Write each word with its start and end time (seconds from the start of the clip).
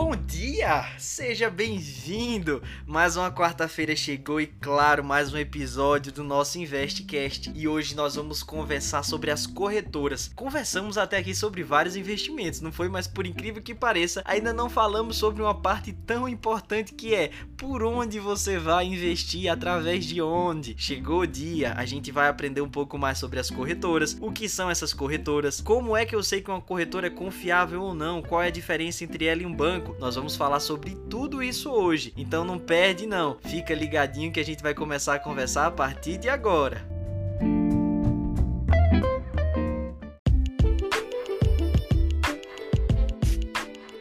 Bom 0.00 0.14
dia! 0.14 0.86
Seja 0.96 1.50
bem-vindo! 1.50 2.62
Mais 2.86 3.16
uma 3.16 3.32
quarta-feira 3.32 3.96
chegou 3.96 4.40
e, 4.40 4.46
claro, 4.46 5.02
mais 5.02 5.34
um 5.34 5.36
episódio 5.36 6.12
do 6.12 6.22
nosso 6.22 6.56
Investcast. 6.56 7.50
E 7.52 7.66
hoje 7.66 7.96
nós 7.96 8.14
vamos 8.14 8.40
conversar 8.40 9.02
sobre 9.02 9.32
as 9.32 9.44
corretoras. 9.44 10.30
Conversamos 10.36 10.96
até 10.96 11.16
aqui 11.16 11.34
sobre 11.34 11.64
vários 11.64 11.96
investimentos, 11.96 12.60
não 12.60 12.70
foi? 12.70 12.88
Mas 12.88 13.08
por 13.08 13.26
incrível 13.26 13.60
que 13.60 13.74
pareça, 13.74 14.22
ainda 14.24 14.52
não 14.52 14.70
falamos 14.70 15.16
sobre 15.16 15.42
uma 15.42 15.52
parte 15.52 15.92
tão 15.92 16.28
importante 16.28 16.94
que 16.94 17.12
é 17.12 17.32
por 17.56 17.82
onde 17.82 18.20
você 18.20 18.56
vai 18.56 18.86
investir, 18.86 19.50
através 19.50 20.04
de 20.04 20.22
onde. 20.22 20.76
Chegou 20.78 21.22
o 21.22 21.26
dia, 21.26 21.74
a 21.76 21.84
gente 21.84 22.12
vai 22.12 22.28
aprender 22.28 22.60
um 22.60 22.70
pouco 22.70 22.96
mais 22.96 23.18
sobre 23.18 23.40
as 23.40 23.50
corretoras, 23.50 24.16
o 24.20 24.30
que 24.30 24.48
são 24.48 24.70
essas 24.70 24.92
corretoras, 24.92 25.60
como 25.60 25.96
é 25.96 26.06
que 26.06 26.14
eu 26.14 26.22
sei 26.22 26.40
que 26.40 26.52
uma 26.52 26.60
corretora 26.60 27.08
é 27.08 27.10
confiável 27.10 27.82
ou 27.82 27.92
não, 27.92 28.22
qual 28.22 28.40
é 28.40 28.46
a 28.46 28.50
diferença 28.50 29.02
entre 29.02 29.24
ela 29.24 29.42
e 29.42 29.46
um 29.46 29.52
banco 29.52 29.87
nós 29.98 30.16
vamos 30.16 30.36
falar 30.36 30.60
sobre 30.60 30.96
tudo 31.08 31.42
isso 31.42 31.70
hoje. 31.70 32.12
Então 32.16 32.44
não 32.44 32.58
perde 32.58 33.06
não. 33.06 33.38
Fica 33.40 33.74
ligadinho 33.74 34.32
que 34.32 34.40
a 34.40 34.44
gente 34.44 34.62
vai 34.62 34.74
começar 34.74 35.14
a 35.14 35.18
conversar 35.18 35.66
a 35.66 35.70
partir 35.70 36.16
de 36.18 36.28
agora. 36.28 36.97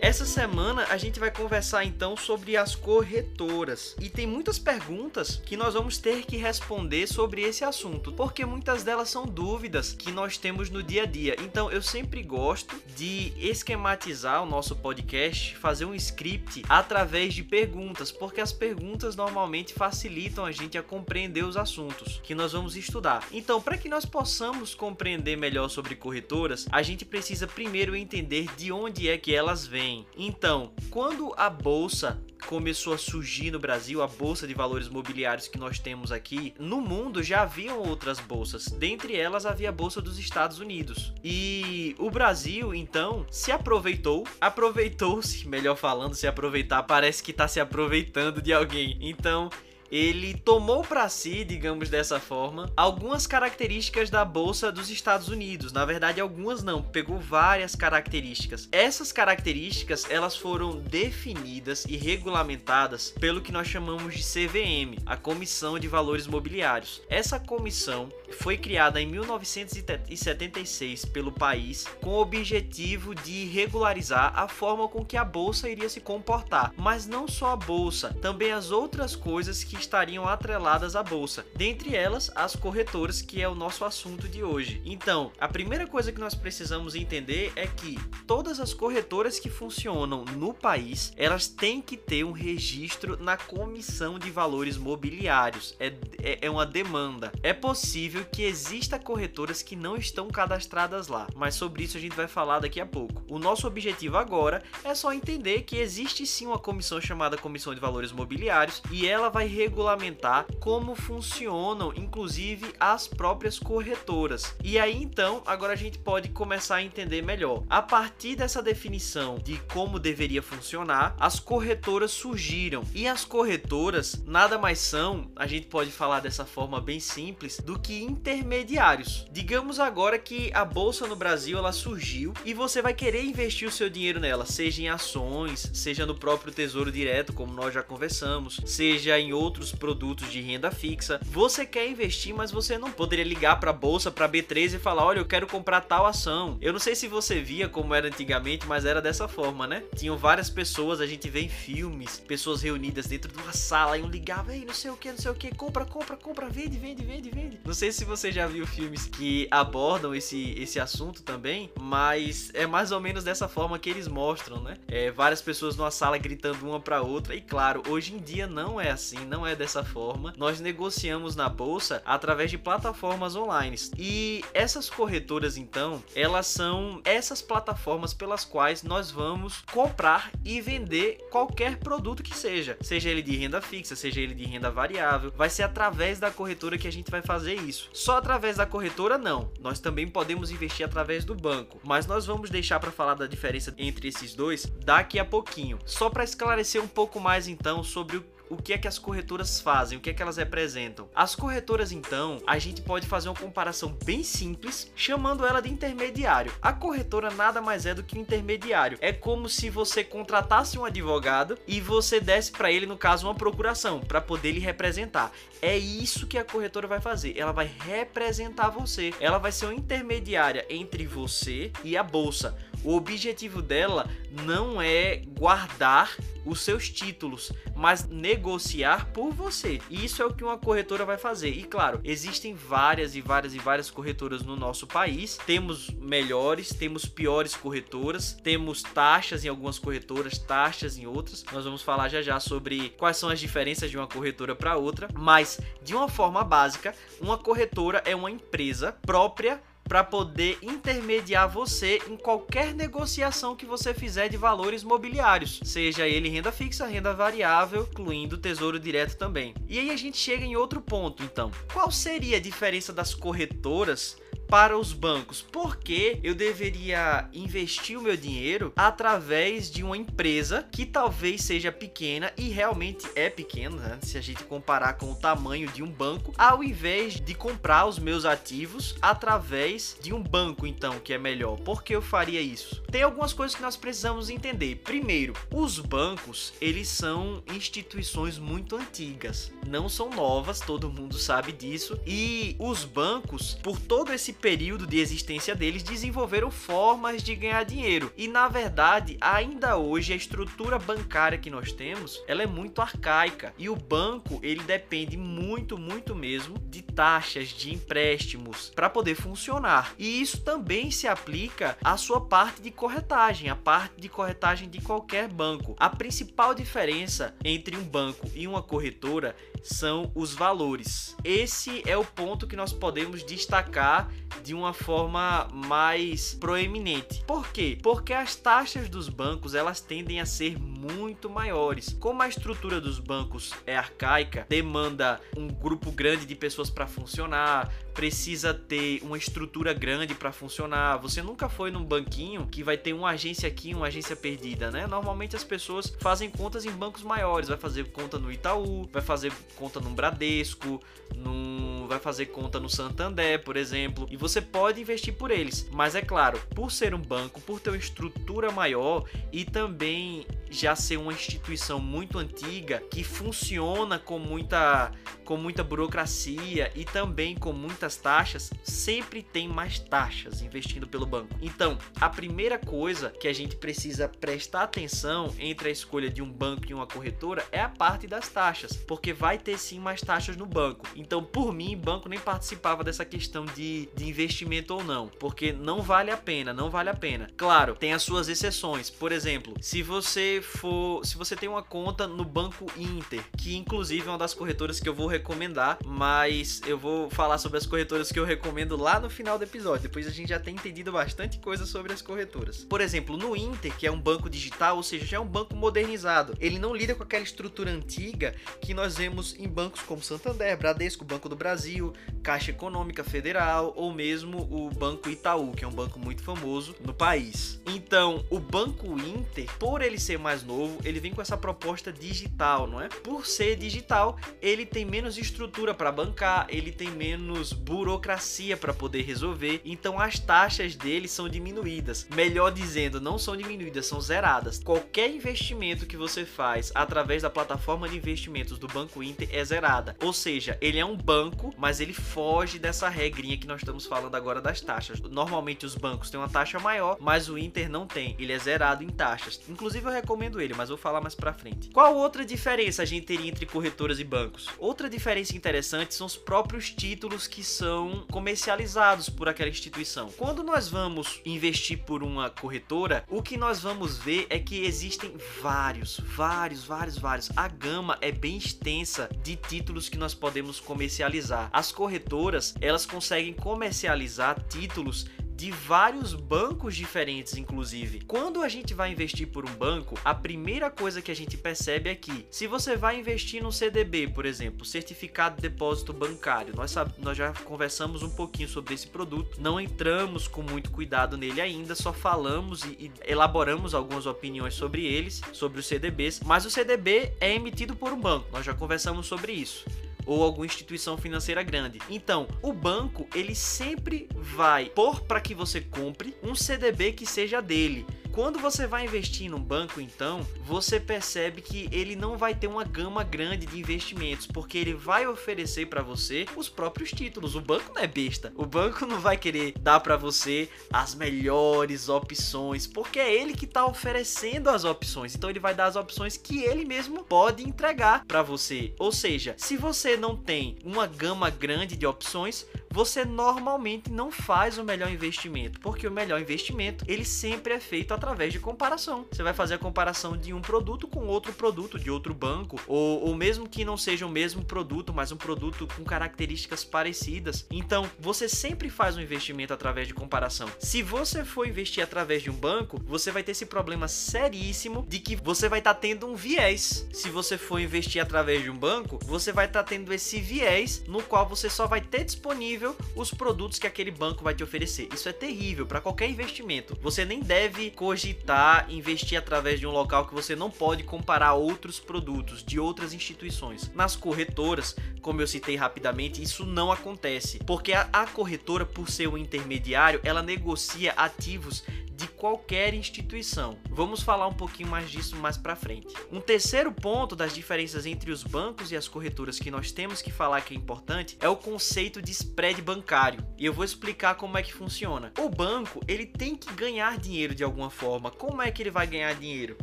Essa 0.07 0.25
semana 0.25 0.85
a 0.89 0.95
gente 0.95 1.19
vai 1.19 1.29
conversar 1.29 1.83
então 1.83 2.15
sobre 2.15 2.55
as 2.55 2.73
corretoras 2.73 3.93
e 3.99 4.09
tem 4.09 4.25
muitas 4.25 4.57
perguntas 4.57 5.41
que 5.45 5.57
nós 5.57 5.73
vamos 5.73 5.97
ter 5.97 6.23
que 6.25 6.37
responder 6.37 7.07
sobre 7.07 7.41
esse 7.41 7.65
assunto, 7.65 8.13
porque 8.13 8.45
muitas 8.45 8.83
delas 8.83 9.09
são 9.09 9.25
dúvidas 9.25 9.91
que 9.91 10.09
nós 10.09 10.37
temos 10.37 10.69
no 10.69 10.81
dia 10.81 11.03
a 11.03 11.05
dia. 11.05 11.35
Então 11.41 11.69
eu 11.69 11.81
sempre 11.81 12.23
gosto 12.23 12.73
de 12.95 13.33
esquematizar 13.37 14.41
o 14.41 14.45
nosso 14.45 14.77
podcast, 14.77 15.57
fazer 15.57 15.83
um 15.83 15.93
script 15.93 16.63
através 16.69 17.33
de 17.33 17.43
perguntas, 17.43 18.09
porque 18.09 18.39
as 18.39 18.53
perguntas 18.53 19.13
normalmente 19.13 19.73
facilitam 19.73 20.45
a 20.45 20.53
gente 20.53 20.77
a 20.77 20.83
compreender 20.83 21.43
os 21.43 21.57
assuntos 21.57 22.21
que 22.23 22.33
nós 22.33 22.53
vamos 22.53 22.77
estudar. 22.77 23.27
Então, 23.29 23.61
para 23.61 23.77
que 23.77 23.89
nós 23.89 24.05
possamos 24.05 24.73
compreender 24.73 25.35
melhor 25.35 25.67
sobre 25.67 25.97
corretoras, 25.97 26.65
a 26.71 26.81
gente 26.81 27.03
precisa 27.03 27.45
primeiro 27.45 27.93
entender 27.93 28.47
de 28.55 28.71
onde 28.71 29.09
é 29.09 29.17
que 29.17 29.35
elas 29.35 29.67
vêm 29.67 29.96
então, 30.17 30.71
quando 30.89 31.33
a 31.37 31.49
bolsa 31.49 32.21
começou 32.45 32.93
a 32.93 32.97
surgir 32.97 33.51
no 33.51 33.59
Brasil, 33.59 34.01
a 34.01 34.07
bolsa 34.07 34.47
de 34.47 34.53
valores 34.53 34.87
mobiliários 34.87 35.47
que 35.47 35.57
nós 35.57 35.79
temos 35.79 36.11
aqui, 36.11 36.53
no 36.59 36.79
mundo 36.79 37.23
já 37.23 37.41
haviam 37.41 37.79
outras 37.79 38.19
bolsas. 38.19 38.67
Dentre 38.67 39.15
elas 39.15 39.45
havia 39.45 39.69
a 39.69 39.71
bolsa 39.71 40.01
dos 40.01 40.17
Estados 40.19 40.59
Unidos. 40.59 41.13
E 41.23 41.95
o 41.97 42.09
Brasil, 42.09 42.73
então, 42.73 43.25
se 43.29 43.51
aproveitou, 43.51 44.25
aproveitou-se, 44.39 45.45
melhor 45.49 45.75
falando, 45.75 46.13
se 46.13 46.27
aproveitar, 46.27 46.83
parece 46.83 47.21
que 47.23 47.31
está 47.31 47.47
se 47.47 47.59
aproveitando 47.59 48.41
de 48.41 48.53
alguém. 48.53 48.97
Então, 49.01 49.49
ele 49.91 50.33
tomou 50.33 50.81
para 50.81 51.07
si, 51.09 51.43
digamos 51.43 51.89
dessa 51.89 52.19
forma, 52.19 52.71
algumas 52.75 53.25
características 53.25 54.09
da 54.09 54.25
bolsa 54.25 54.71
dos 54.71 54.89
Estados 54.89 55.29
Unidos. 55.29 55.71
Na 55.71 55.85
verdade, 55.85 56.19
algumas 56.19 56.63
não, 56.63 56.81
pegou 56.81 57.19
várias 57.19 57.75
características. 57.75 58.67
Essas 58.71 59.11
características, 59.11 60.09
elas 60.09 60.35
foram 60.35 60.77
definidas 60.77 61.85
e 61.85 61.95
regulamentadas 61.97 63.11
pelo 63.19 63.41
que 63.41 63.51
nós 63.51 63.67
chamamos 63.67 64.15
de 64.15 64.23
CVM, 64.23 65.01
a 65.05 65.15
Comissão 65.15 65.79
de 65.79 65.87
Valores 65.87 66.27
Mobiliários. 66.27 67.01
Essa 67.09 67.39
comissão 67.39 68.09
foi 68.39 68.57
criada 68.57 69.01
em 69.01 69.05
1976 69.07 71.05
pelo 71.05 71.31
país 71.31 71.85
com 72.01 72.09
o 72.11 72.21
objetivo 72.21 73.15
de 73.15 73.45
regularizar 73.45 74.37
a 74.37 74.47
forma 74.47 74.87
com 74.87 75.05
que 75.05 75.17
a 75.17 75.23
bolsa 75.23 75.69
iria 75.69 75.89
se 75.89 76.01
comportar, 76.01 76.73
mas 76.75 77.07
não 77.07 77.27
só 77.27 77.51
a 77.51 77.55
bolsa, 77.55 78.15
também 78.21 78.51
as 78.51 78.71
outras 78.71 79.15
coisas 79.15 79.63
que 79.63 79.76
estariam 79.79 80.27
atreladas 80.27 80.95
à 80.95 81.03
bolsa, 81.03 81.45
dentre 81.55 81.95
elas 81.95 82.31
as 82.35 82.55
corretoras, 82.55 83.21
que 83.21 83.41
é 83.41 83.47
o 83.47 83.55
nosso 83.55 83.85
assunto 83.85 84.27
de 84.27 84.43
hoje. 84.43 84.81
Então, 84.85 85.31
a 85.39 85.47
primeira 85.47 85.87
coisa 85.87 86.11
que 86.11 86.19
nós 86.19 86.35
precisamos 86.35 86.95
entender 86.95 87.51
é 87.55 87.67
que 87.67 87.97
todas 88.25 88.59
as 88.59 88.73
corretoras 88.73 89.39
que 89.39 89.49
funcionam 89.49 90.25
no 90.25 90.53
país, 90.53 91.13
elas 91.15 91.47
têm 91.47 91.81
que 91.81 91.97
ter 91.97 92.23
um 92.23 92.31
registro 92.31 93.17
na 93.21 93.37
Comissão 93.37 94.19
de 94.19 94.29
Valores 94.31 94.77
Mobiliários. 94.77 95.75
É, 95.79 95.93
é, 96.21 96.39
é 96.41 96.49
uma 96.49 96.65
demanda. 96.65 97.31
É 97.41 97.53
possível 97.53 98.25
que 98.25 98.43
exista 98.43 98.99
corretoras 98.99 99.61
que 99.61 99.75
não 99.75 99.95
estão 99.95 100.27
cadastradas 100.27 101.07
lá, 101.07 101.27
mas 101.35 101.55
sobre 101.55 101.83
isso 101.83 101.97
a 101.97 101.99
gente 101.99 102.15
vai 102.15 102.27
falar 102.27 102.59
daqui 102.59 102.79
a 102.79 102.85
pouco. 102.85 103.23
O 103.27 103.39
nosso 103.39 103.67
objetivo 103.67 104.17
agora 104.17 104.63
é 104.83 104.93
só 104.93 105.13
entender 105.13 105.63
que 105.63 105.77
existe 105.77 106.25
sim 106.25 106.45
uma 106.45 106.59
comissão 106.59 106.99
chamada 106.99 107.37
Comissão 107.37 107.73
de 107.73 107.79
Valores 107.79 108.11
Mobiliários 108.11 108.81
e 108.91 109.07
ela 109.07 109.29
vai 109.29 109.47
regulamentar 109.67 110.45
como 110.59 110.95
funcionam, 110.95 111.93
inclusive 111.95 112.73
as 112.79 113.07
próprias 113.07 113.59
corretoras. 113.59 114.55
E 114.63 114.79
aí 114.79 114.95
então, 114.95 115.43
agora 115.45 115.73
a 115.73 115.75
gente 115.75 115.99
pode 115.99 116.29
começar 116.29 116.77
a 116.77 116.83
entender 116.83 117.21
melhor. 117.21 117.63
A 117.69 117.81
partir 117.81 118.35
dessa 118.35 118.63
definição 118.63 119.37
de 119.37 119.57
como 119.73 119.99
deveria 119.99 120.41
funcionar, 120.41 121.15
as 121.19 121.39
corretoras 121.39 122.11
surgiram. 122.11 122.83
E 122.93 123.07
as 123.07 123.25
corretoras 123.25 124.23
nada 124.25 124.57
mais 124.57 124.79
são, 124.79 125.29
a 125.35 125.45
gente 125.45 125.67
pode 125.67 125.91
falar 125.91 126.21
dessa 126.21 126.45
forma 126.45 126.79
bem 126.79 126.99
simples, 126.99 127.59
do 127.59 127.77
que 127.77 128.01
intermediários. 128.01 129.25
Digamos 129.31 129.79
agora 129.79 130.17
que 130.17 130.49
a 130.53 130.63
bolsa 130.63 131.05
no 131.07 131.15
Brasil 131.15 131.57
ela 131.57 131.73
surgiu 131.73 132.33
e 132.45 132.53
você 132.53 132.81
vai 132.81 132.93
querer 132.93 133.23
investir 133.25 133.67
o 133.67 133.71
seu 133.71 133.89
dinheiro 133.89 134.19
nela, 134.19 134.45
seja 134.45 134.81
em 134.81 134.89
ações, 134.89 135.69
seja 135.73 136.05
no 136.05 136.15
próprio 136.15 136.53
Tesouro 136.53 136.91
Direto, 136.91 137.33
como 137.33 137.53
nós 137.53 137.73
já 137.73 137.83
conversamos, 137.83 138.61
seja 138.65 139.19
em 139.19 139.33
outros 139.33 139.56
outros 139.57 139.71
produtos 139.71 140.31
de 140.31 140.39
renda 140.39 140.71
fixa. 140.71 141.19
Você 141.25 141.65
quer 141.65 141.89
investir, 141.89 142.33
mas 142.33 142.51
você 142.51 142.77
não 142.77 142.91
poderia 142.91 143.25
ligar 143.25 143.59
para 143.59 143.71
a 143.71 143.73
bolsa, 143.73 144.11
para 144.11 144.29
B3 144.29 144.75
e 144.75 144.79
falar: 144.79 145.03
"Olha, 145.03 145.19
eu 145.19 145.25
quero 145.25 145.47
comprar 145.47 145.81
tal 145.81 146.05
ação". 146.05 146.57
Eu 146.61 146.71
não 146.71 146.79
sei 146.79 146.95
se 146.95 147.07
você 147.07 147.41
via 147.41 147.67
como 147.67 147.93
era 147.93 148.07
antigamente, 148.07 148.67
mas 148.67 148.85
era 148.85 149.01
dessa 149.01 149.27
forma, 149.27 149.65
né? 149.67 149.83
Tinham 149.95 150.17
várias 150.17 150.49
pessoas, 150.49 151.01
a 151.01 151.07
gente 151.07 151.29
vê 151.29 151.41
em 151.41 151.49
filmes, 151.49 152.19
pessoas 152.19 152.61
reunidas 152.61 153.07
dentro 153.07 153.31
de 153.31 153.41
uma 153.41 153.53
sala 153.53 153.97
e 153.97 154.03
um 154.03 154.09
ligava: 154.09 154.55
"Ei, 154.55 154.63
não 154.65 154.73
sei 154.73 154.91
o 154.91 154.97
que, 154.97 155.11
não 155.11 155.17
sei 155.17 155.31
o 155.31 155.35
que, 155.35 155.53
compra, 155.53 155.85
compra, 155.85 156.15
compra, 156.15 156.49
vende, 156.49 156.77
vende, 156.77 157.03
vende, 157.03 157.29
vende". 157.29 157.59
Não 157.65 157.73
sei 157.73 157.91
se 157.91 158.05
você 158.05 158.31
já 158.31 158.47
viu 158.47 158.65
filmes 158.67 159.05
que 159.05 159.47
abordam 159.49 160.13
esse 160.13 160.37
esse 160.57 160.79
assunto 160.79 161.23
também, 161.23 161.71
mas 161.79 162.51
é 162.53 162.65
mais 162.65 162.91
ou 162.91 162.99
menos 162.99 163.23
dessa 163.23 163.47
forma 163.47 163.79
que 163.79 163.89
eles 163.89 164.07
mostram, 164.07 164.61
né? 164.61 164.77
É, 164.87 165.11
várias 165.11 165.41
pessoas 165.41 165.75
numa 165.75 165.91
sala 165.91 166.17
gritando 166.17 166.67
uma 166.67 166.79
para 166.79 167.01
outra 167.01 167.35
e 167.35 167.41
claro, 167.41 167.81
hoje 167.87 168.13
em 168.13 168.17
dia 168.17 168.47
não 168.47 168.79
é 168.79 168.91
assim, 168.91 169.25
não 169.25 169.46
é 169.46 169.46
dessa 169.55 169.83
forma. 169.83 170.33
Nós 170.37 170.59
negociamos 170.59 171.35
na 171.35 171.49
bolsa 171.49 172.01
através 172.05 172.51
de 172.51 172.57
plataformas 172.57 173.35
online. 173.35 173.77
E 173.97 174.43
essas 174.53 174.89
corretoras, 174.89 175.57
então, 175.57 176.03
elas 176.15 176.47
são 176.47 177.01
essas 177.03 177.41
plataformas 177.41 178.13
pelas 178.13 178.43
quais 178.43 178.83
nós 178.83 179.11
vamos 179.11 179.61
comprar 179.71 180.31
e 180.43 180.61
vender 180.61 181.17
qualquer 181.29 181.77
produto 181.77 182.23
que 182.23 182.35
seja, 182.35 182.77
seja 182.81 183.09
ele 183.09 183.21
de 183.21 183.35
renda 183.35 183.61
fixa, 183.61 183.95
seja 183.95 184.21
ele 184.21 184.33
de 184.33 184.45
renda 184.45 184.71
variável. 184.71 185.31
Vai 185.35 185.49
ser 185.49 185.63
através 185.63 186.19
da 186.19 186.31
corretora 186.31 186.77
que 186.77 186.87
a 186.87 186.91
gente 186.91 187.11
vai 187.11 187.21
fazer 187.21 187.55
isso. 187.55 187.89
Só 187.93 188.17
através 188.17 188.57
da 188.57 188.65
corretora 188.65 189.17
não. 189.17 189.51
Nós 189.59 189.79
também 189.79 190.07
podemos 190.07 190.51
investir 190.51 190.85
através 190.85 191.25
do 191.25 191.35
banco, 191.35 191.79
mas 191.83 192.07
nós 192.07 192.25
vamos 192.25 192.49
deixar 192.49 192.79
para 192.79 192.91
falar 192.91 193.15
da 193.15 193.27
diferença 193.27 193.73
entre 193.77 194.07
esses 194.07 194.33
dois 194.33 194.65
daqui 194.83 195.19
a 195.19 195.25
pouquinho. 195.25 195.79
Só 195.85 196.09
para 196.09 196.23
esclarecer 196.23 196.81
um 196.81 196.87
pouco 196.87 197.19
mais 197.19 197.47
então 197.47 197.83
sobre 197.83 198.17
o 198.17 198.25
o 198.49 198.57
que 198.57 198.73
é 198.73 198.77
que 198.77 198.87
as 198.87 198.99
corretoras 198.99 199.59
fazem, 199.59 199.97
o 199.97 200.01
que 200.01 200.09
é 200.09 200.13
que 200.13 200.21
elas 200.21 200.37
representam. 200.37 201.09
As 201.13 201.35
corretoras, 201.35 201.91
então, 201.91 202.41
a 202.45 202.57
gente 202.57 202.81
pode 202.81 203.07
fazer 203.07 203.29
uma 203.29 203.35
comparação 203.35 203.95
bem 204.03 204.23
simples, 204.23 204.91
chamando 204.95 205.45
ela 205.45 205.61
de 205.61 205.69
intermediário. 205.69 206.51
A 206.61 206.73
corretora 206.73 207.29
nada 207.29 207.61
mais 207.61 207.85
é 207.85 207.93
do 207.93 208.03
que 208.03 208.17
um 208.17 208.21
intermediário. 208.21 208.97
É 209.01 209.11
como 209.11 209.49
se 209.49 209.69
você 209.69 210.03
contratasse 210.03 210.77
um 210.77 210.85
advogado 210.85 211.57
e 211.67 211.79
você 211.81 212.19
desse 212.19 212.51
para 212.51 212.71
ele, 212.71 212.85
no 212.85 212.97
caso, 212.97 213.27
uma 213.27 213.35
procuração 213.35 213.99
para 213.99 214.21
poder 214.21 214.51
lhe 214.51 214.59
representar. 214.59 215.31
É 215.61 215.77
isso 215.77 216.27
que 216.27 216.37
a 216.37 216.43
corretora 216.43 216.87
vai 216.87 217.01
fazer. 217.01 217.37
Ela 217.37 217.51
vai 217.51 217.69
representar 217.85 218.69
você. 218.69 219.13
Ela 219.19 219.37
vai 219.37 219.51
ser 219.51 219.65
uma 219.65 219.75
intermediária 219.75 220.65
entre 220.69 221.05
você 221.05 221.71
e 221.83 221.97
a 221.97 222.03
bolsa. 222.03 222.57
O 222.83 222.95
objetivo 222.95 223.61
dela 223.61 224.09
não 224.45 224.81
é 224.81 225.23
guardar 225.37 226.15
os 226.45 226.61
seus 226.61 226.89
títulos, 226.89 227.51
mas 227.75 228.07
negociar 228.07 229.07
por 229.11 229.33
você. 229.33 229.81
E 229.89 230.05
isso 230.05 230.21
é 230.21 230.25
o 230.25 230.33
que 230.33 230.43
uma 230.43 230.57
corretora 230.57 231.05
vai 231.05 231.17
fazer. 231.17 231.49
E 231.49 231.63
claro, 231.63 231.99
existem 232.03 232.53
várias 232.53 233.15
e 233.15 233.21
várias 233.21 233.53
e 233.53 233.59
várias 233.59 233.89
corretoras 233.89 234.43
no 234.43 234.55
nosso 234.55 234.87
país. 234.87 235.37
Temos 235.45 235.89
melhores, 235.89 236.69
temos 236.69 237.05
piores 237.05 237.53
corretoras, 237.53 238.33
temos 238.41 238.81
taxas 238.81 239.43
em 239.43 239.49
algumas 239.49 239.77
corretoras, 239.77 240.37
taxas 240.37 240.97
em 240.97 241.05
outras. 241.05 241.43
Nós 241.51 241.65
vamos 241.65 241.81
falar 241.81 242.07
já 242.07 242.21
já 242.21 242.39
sobre 242.39 242.89
quais 242.91 243.17
são 243.17 243.29
as 243.29 243.39
diferenças 243.39 243.91
de 243.91 243.97
uma 243.97 244.07
corretora 244.07 244.55
para 244.55 244.77
outra, 244.77 245.09
mas 245.13 245.59
de 245.83 245.93
uma 245.93 246.07
forma 246.07 246.43
básica, 246.43 246.95
uma 247.19 247.37
corretora 247.37 248.01
é 248.05 248.15
uma 248.15 248.31
empresa 248.31 248.93
própria 249.05 249.61
para 249.87 250.03
poder 250.03 250.57
intermediar 250.61 251.49
você 251.49 251.99
em 252.09 252.17
qualquer 252.17 252.73
negociação 252.73 253.55
que 253.55 253.65
você 253.65 253.93
fizer 253.93 254.27
de 254.27 254.37
valores 254.37 254.83
mobiliários, 254.83 255.59
seja 255.63 256.07
ele 256.07 256.29
renda 256.29 256.51
fixa, 256.51 256.85
renda 256.85 257.13
variável, 257.13 257.87
incluindo 257.91 258.37
tesouro 258.37 258.79
direto 258.79 259.17
também. 259.17 259.53
E 259.67 259.79
aí 259.79 259.89
a 259.89 259.97
gente 259.97 260.17
chega 260.17 260.43
em 260.43 260.55
outro 260.55 260.81
ponto, 260.81 261.23
então. 261.23 261.51
Qual 261.73 261.91
seria 261.91 262.37
a 262.37 262.41
diferença 262.41 262.91
das 262.91 263.13
corretoras 263.13 264.17
para 264.47 264.77
os 264.77 264.93
bancos. 264.93 265.41
Porque 265.41 266.19
eu 266.23 266.33
deveria 266.33 267.29
investir 267.33 267.97
o 267.97 268.01
meu 268.01 268.15
dinheiro 268.15 268.71
através 268.75 269.69
de 269.69 269.83
uma 269.83 269.97
empresa 269.97 270.67
que 270.71 270.85
talvez 270.85 271.43
seja 271.43 271.71
pequena 271.71 272.31
e 272.37 272.49
realmente 272.49 273.07
é 273.15 273.29
pequena, 273.29 273.75
né? 273.75 273.99
se 274.01 274.17
a 274.17 274.21
gente 274.21 274.43
comparar 274.43 274.93
com 274.93 275.11
o 275.11 275.15
tamanho 275.15 275.67
de 275.69 275.83
um 275.83 275.91
banco, 275.91 276.33
ao 276.37 276.63
invés 276.63 277.19
de 277.19 277.33
comprar 277.33 277.85
os 277.85 277.99
meus 277.99 278.25
ativos 278.25 278.95
através 279.01 279.97
de 280.01 280.13
um 280.13 280.21
banco, 280.21 280.65
então, 280.65 280.99
que 280.99 281.13
é 281.13 281.17
melhor. 281.17 281.57
Por 281.59 281.83
que 281.83 281.95
eu 281.95 282.01
faria 282.01 282.41
isso? 282.41 282.81
Tem 282.91 283.03
algumas 283.03 283.33
coisas 283.33 283.55
que 283.55 283.61
nós 283.61 283.75
precisamos 283.75 284.29
entender. 284.29 284.75
Primeiro, 284.83 285.33
os 285.53 285.79
bancos, 285.79 286.53
eles 286.61 286.87
são 286.87 287.43
instituições 287.53 288.37
muito 288.37 288.75
antigas, 288.75 289.51
não 289.67 289.89
são 289.89 290.09
novas, 290.09 290.59
todo 290.59 290.91
mundo 290.91 291.17
sabe 291.17 291.51
disso, 291.51 291.99
e 292.05 292.55
os 292.59 292.85
bancos, 292.85 293.55
por 293.61 293.79
todo 293.79 294.11
esse 294.17 294.33
período 294.33 294.85
de 294.85 294.99
existência 294.99 295.55
deles, 295.55 295.83
desenvolveram 295.83 296.51
formas 296.51 297.23
de 297.23 297.35
ganhar 297.35 297.63
dinheiro. 297.63 298.11
E 298.17 298.27
na 298.27 298.47
verdade, 298.47 299.15
ainda 299.21 299.77
hoje 299.77 300.11
a 300.11 300.15
estrutura 300.15 300.79
bancária 300.79 301.37
que 301.37 301.51
nós 301.51 301.71
temos, 301.71 302.21
ela 302.27 302.41
é 302.41 302.47
muito 302.47 302.81
arcaica. 302.81 303.53
E 303.57 303.69
o 303.69 303.75
banco, 303.75 304.39
ele 304.41 304.63
depende 304.63 305.15
muito, 305.15 305.77
muito 305.77 306.15
mesmo 306.15 306.57
de 306.59 306.81
taxas, 306.81 307.49
de 307.49 307.73
empréstimos 307.73 308.71
para 308.75 308.89
poder 308.89 309.15
funcionar. 309.15 309.93
E 309.99 310.19
isso 310.19 310.41
também 310.41 310.89
se 310.89 311.07
aplica 311.07 311.77
à 311.83 311.95
sua 311.95 312.19
parte 312.19 312.59
de 312.59 312.71
corretagem, 312.71 313.49
a 313.49 313.55
parte 313.55 314.01
de 314.01 314.09
corretagem 314.09 314.67
de 314.67 314.81
qualquer 314.81 315.27
banco. 315.27 315.75
A 315.79 315.89
principal 315.89 316.55
diferença 316.55 317.35
entre 317.45 317.77
um 317.77 317.83
banco 317.83 318.29
e 318.33 318.47
uma 318.47 318.63
corretora 318.63 319.35
são 319.63 320.11
os 320.15 320.33
valores. 320.33 321.15
Esse 321.23 321.81
é 321.85 321.97
o 321.97 322.05
ponto 322.05 322.47
que 322.47 322.55
nós 322.55 322.73
podemos 322.73 323.23
destacar 323.23 324.11
de 324.43 324.53
uma 324.53 324.73
forma 324.73 325.47
mais 325.53 326.33
proeminente. 326.33 327.23
Por 327.25 327.49
quê? 327.51 327.77
Porque 327.81 328.13
as 328.13 328.35
taxas 328.35 328.89
dos 328.89 329.09
bancos 329.09 329.55
elas 329.55 329.81
tendem 329.81 330.19
a 330.19 330.25
ser 330.25 330.57
muito 330.59 331.29
maiores. 331.29 331.95
Como 331.99 332.21
a 332.21 332.27
estrutura 332.27 332.79
dos 332.79 332.99
bancos 332.99 333.53
é 333.65 333.75
arcaica, 333.75 334.45
demanda 334.49 335.19
um 335.35 335.47
grupo 335.47 335.91
grande 335.91 336.25
de 336.25 336.35
pessoas 336.35 336.69
para 336.69 336.87
funcionar, 336.87 337.71
precisa 337.97 338.53
ter 338.53 339.01
uma 339.01 339.17
estrutura 339.17 339.73
grande 339.73 340.13
para 340.13 340.31
funcionar. 340.31 340.97
Você 340.97 341.23
nunca 341.23 341.49
foi 341.49 341.71
num 341.71 341.83
banquinho 341.83 342.45
que 342.45 342.61
vai 342.61 342.77
ter 342.77 342.93
uma 342.93 343.09
agência 343.09 343.47
aqui, 343.47 343.73
uma 343.73 343.87
agência 343.87 344.15
perdida, 344.15 344.69
né? 344.69 344.85
Normalmente 344.85 345.35
as 345.35 345.43
pessoas 345.43 345.91
fazem 345.99 346.29
contas 346.29 346.63
em 346.63 346.69
bancos 346.69 347.01
maiores, 347.01 347.49
vai 347.49 347.57
fazer 347.57 347.85
conta 347.85 348.19
no 348.19 348.31
Itaú, 348.31 348.87
vai 348.93 349.01
fazer 349.01 349.33
conta 349.55 349.79
no 349.79 349.89
Bradesco, 349.89 350.79
num 351.15 351.87
vai 351.87 351.97
fazer 351.97 352.27
conta 352.27 352.59
no 352.59 352.69
Santander, 352.69 353.43
por 353.43 353.57
exemplo, 353.57 354.07
e 354.11 354.15
você 354.15 354.41
pode 354.41 354.79
investir 354.79 355.15
por 355.15 355.31
eles. 355.31 355.67
Mas 355.71 355.95
é 355.95 356.01
claro, 356.01 356.39
por 356.53 356.71
ser 356.71 356.93
um 356.93 357.01
banco, 357.01 357.41
por 357.41 357.59
ter 357.59 357.71
uma 357.71 357.77
estrutura 357.77 358.51
maior 358.51 359.05
e 359.31 359.43
também 359.43 360.23
já 360.49 360.75
ser 360.75 360.97
uma 360.97 361.13
instituição 361.13 361.79
muito 361.79 362.17
antiga 362.17 362.81
que 362.91 363.03
funciona 363.03 363.99
com 363.99 364.19
muita 364.19 364.91
com 365.27 365.35
muita 365.35 365.61
burocracia 365.61 366.71
e 366.73 366.85
também 366.85 367.35
com 367.35 367.51
muitas 367.51 367.97
taxas, 367.97 368.49
sempre 368.63 369.21
tem 369.21 369.45
mais 369.45 369.77
taxas 369.77 370.41
investindo 370.41 370.87
pelo 370.87 371.05
banco. 371.05 371.35
Então, 371.41 371.77
a 371.99 372.09
primeira 372.09 372.57
coisa 372.57 373.09
que 373.09 373.27
a 373.27 373.33
gente 373.33 373.57
precisa 373.57 374.07
prestar 374.07 374.63
atenção 374.63 375.35
entre 375.37 375.67
a 375.67 375.71
escolha 375.71 376.09
de 376.09 376.21
um 376.21 376.31
banco 376.31 376.63
e 376.69 376.73
uma 376.73 376.87
corretora 376.87 377.45
é 377.51 377.59
a 377.59 377.67
parte 377.67 378.07
das 378.07 378.29
taxas, 378.29 378.77
porque 378.77 379.11
vai 379.11 379.37
ter 379.37 379.57
sim 379.59 379.79
mais 379.79 379.99
taxas 379.99 380.37
no 380.37 380.45
banco. 380.45 380.87
Então, 380.95 381.21
por 381.21 381.53
mim, 381.53 381.75
banco 381.75 382.07
nem 382.07 382.19
participava 382.19 382.81
dessa 382.81 383.03
questão 383.03 383.45
de, 383.45 383.89
de 383.95 384.07
investimento 384.07 384.75
ou 384.75 384.83
não, 384.83 385.09
porque 385.09 385.51
não 385.51 385.81
vale 385.81 386.09
a 386.09 386.17
pena, 386.17 386.53
não 386.53 386.69
vale 386.69 386.89
a 386.89 386.93
pena. 386.93 387.29
Claro, 387.35 387.75
tem 387.75 387.91
as 387.91 388.01
suas 388.01 388.29
exceções. 388.29 388.89
Por 388.89 389.11
exemplo, 389.11 389.55
se 389.59 389.83
você 389.83 390.36
for, 390.41 391.05
se 391.05 391.17
você 391.17 391.35
tem 391.35 391.47
uma 391.49 391.63
conta 391.63 392.07
no 392.07 392.23
Banco 392.23 392.65
Inter, 392.77 393.23
que 393.37 393.55
inclusive 393.55 394.07
é 394.07 394.11
uma 394.11 394.17
das 394.17 394.33
corretoras 394.33 394.79
que 394.79 394.87
eu 394.87 394.93
vou 394.93 395.07
recomendar, 395.07 395.77
mas 395.85 396.61
eu 396.65 396.77
vou 396.77 397.09
falar 397.09 397.37
sobre 397.37 397.57
as 397.57 397.65
corretoras 397.65 398.11
que 398.11 398.19
eu 398.19 398.25
recomendo 398.25 398.75
lá 398.75 398.99
no 398.99 399.09
final 399.09 399.37
do 399.37 399.43
episódio. 399.43 399.83
Depois 399.83 400.07
a 400.07 400.11
gente 400.11 400.29
já 400.29 400.39
tem 400.39 400.55
entendido 400.55 400.91
bastante 400.91 401.39
coisa 401.39 401.65
sobre 401.65 401.93
as 401.93 402.01
corretoras. 402.01 402.63
Por 402.63 402.81
exemplo, 402.81 403.17
no 403.17 403.35
Inter, 403.35 403.75
que 403.75 403.87
é 403.87 403.91
um 403.91 403.99
banco 403.99 404.29
digital, 404.29 404.77
ou 404.77 404.83
seja, 404.83 405.05
já 405.05 405.17
é 405.17 405.19
um 405.19 405.27
banco 405.27 405.55
modernizado. 405.55 406.33
Ele 406.39 406.59
não 406.59 406.75
lida 406.75 406.95
com 406.95 407.03
aquela 407.03 407.23
estrutura 407.23 407.71
antiga 407.71 408.35
que 408.61 408.73
nós 408.73 408.97
vemos 408.97 409.35
em 409.37 409.47
bancos 409.47 409.81
como 409.81 410.01
Santander, 410.01 410.57
Bradesco, 410.57 411.05
Banco 411.05 411.29
do 411.29 411.35
Brasil, 411.35 411.93
Caixa 412.23 412.51
Econômica 412.51 413.03
Federal 413.03 413.73
ou 413.75 413.93
mesmo 413.93 414.47
o 414.51 414.69
Banco 414.69 415.09
Itaú, 415.09 415.51
que 415.51 415.63
é 415.63 415.67
um 415.67 415.71
banco 415.71 415.99
muito 415.99 416.21
famoso 416.23 416.75
no 416.85 416.93
país. 416.93 417.61
Então, 417.67 418.25
o 418.29 418.39
Banco 418.39 418.97
Inter, 418.99 419.47
por 419.57 419.81
ele 419.81 419.99
ser 419.99 420.17
mais 420.27 420.43
novo, 420.43 420.77
ele 420.83 420.99
vem 420.99 421.13
com 421.13 421.21
essa 421.21 421.37
proposta 421.37 421.89
digital, 421.89 422.67
não 422.67 422.81
é? 422.81 422.89
Por 422.89 423.25
ser 423.25 423.55
digital, 423.55 424.17
ele 424.41 424.65
tem 424.65 424.83
menos 424.83 425.17
estrutura 425.17 425.73
para 425.73 425.89
bancar, 425.89 426.45
ele 426.49 426.69
tem 426.69 426.91
menos 426.91 427.53
burocracia 427.53 428.57
para 428.57 428.73
poder 428.73 429.03
resolver, 429.03 429.61
então 429.63 429.97
as 429.97 430.19
taxas 430.19 430.75
dele 430.75 431.07
são 431.07 431.29
diminuídas. 431.29 432.05
Melhor 432.13 432.51
dizendo, 432.51 432.99
não 432.99 433.17
são 433.17 433.37
diminuídas, 433.37 433.85
são 433.85 434.01
zeradas. 434.01 434.59
Qualquer 434.59 435.09
investimento 435.09 435.85
que 435.85 435.95
você 435.95 436.25
faz 436.25 436.73
através 436.75 437.21
da 437.21 437.29
plataforma 437.29 437.87
de 437.87 437.95
investimentos 437.95 438.59
do 438.59 438.67
Banco 438.67 439.01
Inter 439.01 439.29
é 439.31 439.45
zerada. 439.45 439.95
Ou 440.03 440.11
seja, 440.11 440.57
ele 440.59 440.77
é 440.77 440.85
um 440.85 440.97
banco, 440.97 441.53
mas 441.57 441.79
ele 441.79 441.93
foge 441.93 442.59
dessa 442.59 442.89
regrinha 442.89 443.37
que 443.37 443.47
nós 443.47 443.61
estamos 443.61 443.85
falando 443.85 444.15
agora 444.15 444.41
das 444.41 444.59
taxas. 444.59 444.99
Normalmente 444.99 445.65
os 445.65 445.73
bancos 445.73 446.09
têm 446.09 446.19
uma 446.19 446.27
taxa 446.27 446.59
maior, 446.59 446.97
mas 446.99 447.29
o 447.29 447.37
Inter 447.37 447.69
não 447.69 447.87
tem. 447.87 448.13
Ele 448.19 448.33
é 448.33 448.37
zerado 448.37 448.83
em 448.83 448.89
taxas. 448.89 449.39
Inclusive 449.47 449.87
eu 449.87 449.91
recomendo 449.91 450.16
ele, 450.23 450.53
mas 450.53 450.69
vou 450.69 450.77
falar 450.77 451.01
mais 451.01 451.15
para 451.15 451.33
frente. 451.33 451.69
Qual 451.69 451.95
outra 451.95 452.25
diferença 452.25 452.81
a 452.81 452.85
gente 452.85 453.05
teria 453.05 453.29
entre 453.29 453.45
corretoras 453.45 453.99
e 453.99 454.03
bancos? 454.03 454.47
Outra 454.57 454.89
diferença 454.89 455.35
interessante 455.35 455.93
são 455.93 456.07
os 456.07 456.17
próprios 456.17 456.69
títulos 456.69 457.27
que 457.27 457.43
são 457.43 458.05
comercializados 458.11 459.09
por 459.09 459.29
aquela 459.29 459.49
instituição. 459.49 460.09
Quando 460.17 460.43
nós 460.43 460.67
vamos 460.67 461.21
investir 461.25 461.79
por 461.79 462.03
uma 462.03 462.29
corretora, 462.29 463.03
o 463.09 463.21
que 463.21 463.37
nós 463.37 463.61
vamos 463.61 463.97
ver 463.97 464.27
é 464.29 464.39
que 464.39 464.65
existem 464.65 465.13
vários, 465.41 465.99
vários, 465.99 466.63
vários, 466.63 466.97
vários. 466.97 467.29
A 467.35 467.47
gama 467.47 467.97
é 468.01 468.11
bem 468.11 468.37
extensa 468.37 469.09
de 469.23 469.35
títulos 469.35 469.89
que 469.89 469.97
nós 469.97 470.13
podemos 470.13 470.59
comercializar. 470.59 471.49
As 471.51 471.71
corretoras, 471.71 472.53
elas 472.61 472.85
conseguem 472.85 473.33
comercializar 473.33 474.41
títulos 474.47 475.05
de 475.37 475.51
vários 475.51 476.15
bancos 476.15 476.75
diferentes, 476.75 477.37
inclusive. 477.37 478.01
Quando 478.07 478.41
a 478.41 478.49
gente 478.49 478.73
vai 478.73 478.91
investir 478.91 479.27
por 479.27 479.47
um 479.47 479.53
banco, 479.53 479.95
a 480.03 480.13
primeira 480.13 480.71
coisa 480.71 480.99
que 480.99 481.11
a 481.11 481.15
gente 481.15 481.37
percebe 481.37 481.91
é 481.91 481.95
que, 481.95 482.25
se 482.31 482.47
você 482.47 482.75
vai 482.75 482.99
investir 482.99 483.43
no 483.43 483.51
CDB, 483.51 484.07
por 484.07 484.25
exemplo, 484.25 484.65
Certificado 484.65 485.35
de 485.35 485.43
Depósito 485.43 485.93
Bancário, 485.93 486.55
nós, 486.55 486.73
nós 486.97 487.15
já 487.15 487.31
conversamos 487.45 488.01
um 488.01 488.09
pouquinho 488.09 488.49
sobre 488.49 488.73
esse 488.73 488.87
produto, 488.87 489.39
não 489.39 489.61
entramos 489.61 490.27
com 490.27 490.41
muito 490.41 490.71
cuidado 490.71 491.15
nele 491.15 491.39
ainda, 491.39 491.75
só 491.75 491.93
falamos 491.93 492.63
e, 492.63 492.69
e 492.69 492.91
elaboramos 493.05 493.75
algumas 493.75 494.07
opiniões 494.07 494.55
sobre 494.55 494.85
eles, 494.85 495.21
sobre 495.33 495.59
os 495.59 495.67
CDBs, 495.67 496.19
mas 496.25 496.47
o 496.47 496.49
CDB 496.49 497.13
é 497.21 497.35
emitido 497.35 497.75
por 497.75 497.93
um 497.93 498.01
banco, 498.01 498.25
nós 498.31 498.43
já 498.43 498.55
conversamos 498.55 499.05
sobre 499.05 499.33
isso 499.33 499.65
ou 500.07 500.23
alguma 500.23 500.45
instituição 500.45 500.97
financeira 500.97 501.43
grande. 501.43 501.79
Então, 501.89 502.27
o 502.41 502.51
banco 502.51 503.07
ele 503.13 503.35
sempre 503.35 504.07
vai 504.15 504.65
pôr 504.69 505.01
para 505.01 505.21
que 505.21 505.35
você 505.35 505.61
compre 505.61 506.15
um 506.23 506.33
CDB 506.33 506.93
que 506.93 507.05
seja 507.05 507.41
dele. 507.41 507.85
Quando 508.17 508.39
você 508.39 508.65
vai 508.65 508.83
investir 508.83 509.29
num 509.29 509.39
banco, 509.39 509.79
então, 509.79 510.25
você 510.43 510.79
percebe 510.79 511.39
que 511.39 511.69
ele 511.71 511.95
não 511.95 512.17
vai 512.17 512.33
ter 512.33 512.47
uma 512.47 512.63
gama 512.63 513.03
grande 513.03 513.45
de 513.45 513.59
investimentos, 513.59 514.25
porque 514.25 514.57
ele 514.57 514.73
vai 514.73 515.05
oferecer 515.05 515.67
para 515.67 515.83
você 515.83 516.25
os 516.35 516.49
próprios 516.49 516.89
títulos. 516.89 517.35
O 517.35 517.41
banco 517.41 517.71
não 517.75 517.79
é 517.79 517.85
besta. 517.85 518.33
O 518.35 518.43
banco 518.43 518.87
não 518.87 518.99
vai 518.99 519.17
querer 519.17 519.53
dar 519.59 519.81
para 519.81 519.95
você 519.95 520.49
as 520.73 520.95
melhores 520.95 521.89
opções, 521.89 522.65
porque 522.65 522.99
é 522.99 523.13
ele 523.13 523.35
que 523.35 523.45
está 523.45 523.67
oferecendo 523.67 524.49
as 524.49 524.63
opções. 524.63 525.13
Então 525.13 525.29
ele 525.29 525.39
vai 525.39 525.53
dar 525.53 525.65
as 525.65 525.75
opções 525.75 526.17
que 526.17 526.41
ele 526.41 526.65
mesmo 526.65 527.03
pode 527.03 527.47
entregar 527.47 528.03
para 528.03 528.23
você. 528.23 528.73
Ou 528.79 528.91
seja, 528.91 529.35
se 529.37 529.55
você 529.55 529.95
não 529.95 530.17
tem 530.17 530.57
uma 530.63 530.87
gama 530.87 531.29
grande 531.29 531.77
de 531.77 531.85
opções, 531.85 532.47
você 532.71 533.05
normalmente 533.05 533.91
não 533.91 534.11
faz 534.11 534.57
o 534.57 534.63
melhor 534.63 534.89
investimento, 534.89 535.59
porque 535.59 535.87
o 535.87 535.91
melhor 535.91 536.19
investimento 536.19 536.83
ele 536.87 537.05
sempre 537.05 537.53
é 537.53 537.59
feito 537.59 537.93
através 537.93 538.06
de 538.15 538.39
comparação. 538.39 539.05
Você 539.11 539.21
vai 539.21 539.33
fazer 539.33 539.55
a 539.55 539.57
comparação 539.57 540.15
de 540.15 540.33
um 540.33 540.41
produto 540.41 540.87
com 540.87 541.05
outro 541.07 541.33
produto 541.33 541.77
de 541.77 541.91
outro 541.91 542.13
banco, 542.13 542.59
ou, 542.65 543.01
ou 543.01 543.15
mesmo 543.15 543.47
que 543.49 543.65
não 543.65 543.75
seja 543.75 544.05
o 544.05 544.09
mesmo 544.09 544.43
produto, 544.43 544.93
mas 544.93 545.11
um 545.11 545.17
produto 545.17 545.67
com 545.75 545.83
características 545.83 546.63
parecidas. 546.63 547.45
Então, 547.51 547.89
você 547.99 548.29
sempre 548.29 548.69
faz 548.69 548.95
um 548.95 549.01
investimento 549.01 549.53
através 549.53 549.87
de 549.87 549.93
comparação. 549.93 550.49
Se 550.59 550.81
você 550.81 551.25
for 551.25 551.47
investir 551.47 551.83
através 551.83 552.23
de 552.23 552.29
um 552.29 552.33
banco, 552.33 552.81
você 552.85 553.11
vai 553.11 553.23
ter 553.23 553.31
esse 553.31 553.45
problema 553.45 553.87
seríssimo 553.87 554.85
de 554.87 554.99
que 554.99 555.15
você 555.15 555.49
vai 555.49 555.59
estar 555.59 555.73
tá 555.73 555.79
tendo 555.79 556.07
um 556.07 556.15
viés. 556.15 556.87
Se 556.91 557.09
você 557.09 557.37
for 557.37 557.59
investir 557.59 558.01
através 558.01 558.41
de 558.41 558.49
um 558.49 558.57
banco, 558.57 558.99
você 559.05 559.31
vai 559.31 559.45
estar 559.45 559.63
tá 559.63 559.69
tendo 559.69 559.93
esse 559.93 560.19
viés 560.19 560.83
no 560.87 561.03
qual 561.03 561.27
você 561.27 561.49
só 561.49 561.67
vai 561.67 561.81
ter 561.81 562.05
disponível 562.05 562.75
os 562.95 563.11
produtos 563.11 563.59
que 563.59 563.67
aquele 563.67 563.91
banco 563.91 564.23
vai 564.23 564.33
te 564.33 564.43
oferecer. 564.43 564.87
Isso 564.93 565.09
é 565.09 565.13
terrível 565.13 565.65
para 565.65 565.81
qualquer 565.81 566.09
investimento. 566.09 566.77
Você 566.81 567.03
nem 567.03 567.19
deve 567.19 567.69
cogitar 567.87 568.67
investir 568.69 569.17
através 569.17 569.61
de 569.61 569.65
um 569.65 569.71
local 569.71 570.05
que 570.05 570.13
você 570.13 570.35
não 570.35 570.51
pode 570.51 570.83
comparar 570.83 571.35
outros 571.35 571.79
produtos 571.79 572.43
de 572.43 572.59
outras 572.59 572.93
instituições. 572.93 573.71
Nas 573.73 573.95
corretoras, 573.95 574.75
como 575.01 575.21
eu 575.21 575.27
citei 575.27 575.55
rapidamente, 575.55 576.21
isso 576.21 576.45
não 576.45 576.69
acontece, 576.69 577.39
porque 577.47 577.71
a, 577.71 577.87
a 577.93 578.05
corretora, 578.05 578.65
por 578.65 578.89
ser 578.89 579.07
um 579.07 579.17
intermediário, 579.17 580.01
ela 580.03 580.21
negocia 580.21 580.91
ativos 580.97 581.63
de 581.97 582.07
qualquer 582.07 582.75
instituição. 582.75 583.57
Vamos 583.71 584.03
falar 584.03 584.27
um 584.27 584.33
pouquinho 584.33 584.69
mais 584.69 584.89
disso 584.89 585.15
mais 585.15 585.35
para 585.35 585.55
frente. 585.55 585.95
Um 586.11 586.21
terceiro 586.21 586.71
ponto 586.71 587.15
das 587.15 587.33
diferenças 587.33 587.87
entre 587.87 588.11
os 588.11 588.23
bancos 588.23 588.71
e 588.71 588.75
as 588.75 588.87
corretoras 588.87 589.39
que 589.39 589.49
nós 589.49 589.71
temos 589.71 589.99
que 589.99 590.11
falar 590.11 590.41
que 590.41 590.53
é 590.53 590.57
importante 590.57 591.17
é 591.19 591.27
o 591.27 591.35
conceito 591.35 591.99
de 591.99 592.11
spread 592.11 592.61
bancário. 592.61 593.25
E 593.35 593.45
eu 593.45 593.53
vou 593.53 593.65
explicar 593.65 594.13
como 594.13 594.37
é 594.37 594.43
que 594.43 594.53
funciona. 594.53 595.11
O 595.17 595.27
banco, 595.27 595.81
ele 595.87 596.05
tem 596.05 596.35
que 596.35 596.53
ganhar 596.53 596.99
dinheiro 596.99 597.33
de 597.33 597.43
alguma 597.43 597.71
forma. 597.77 598.11
Como 598.11 598.41
é 598.41 598.51
que 598.51 598.61
ele 598.63 598.71
vai 598.71 598.87
ganhar 598.87 599.13
dinheiro? 599.13 599.57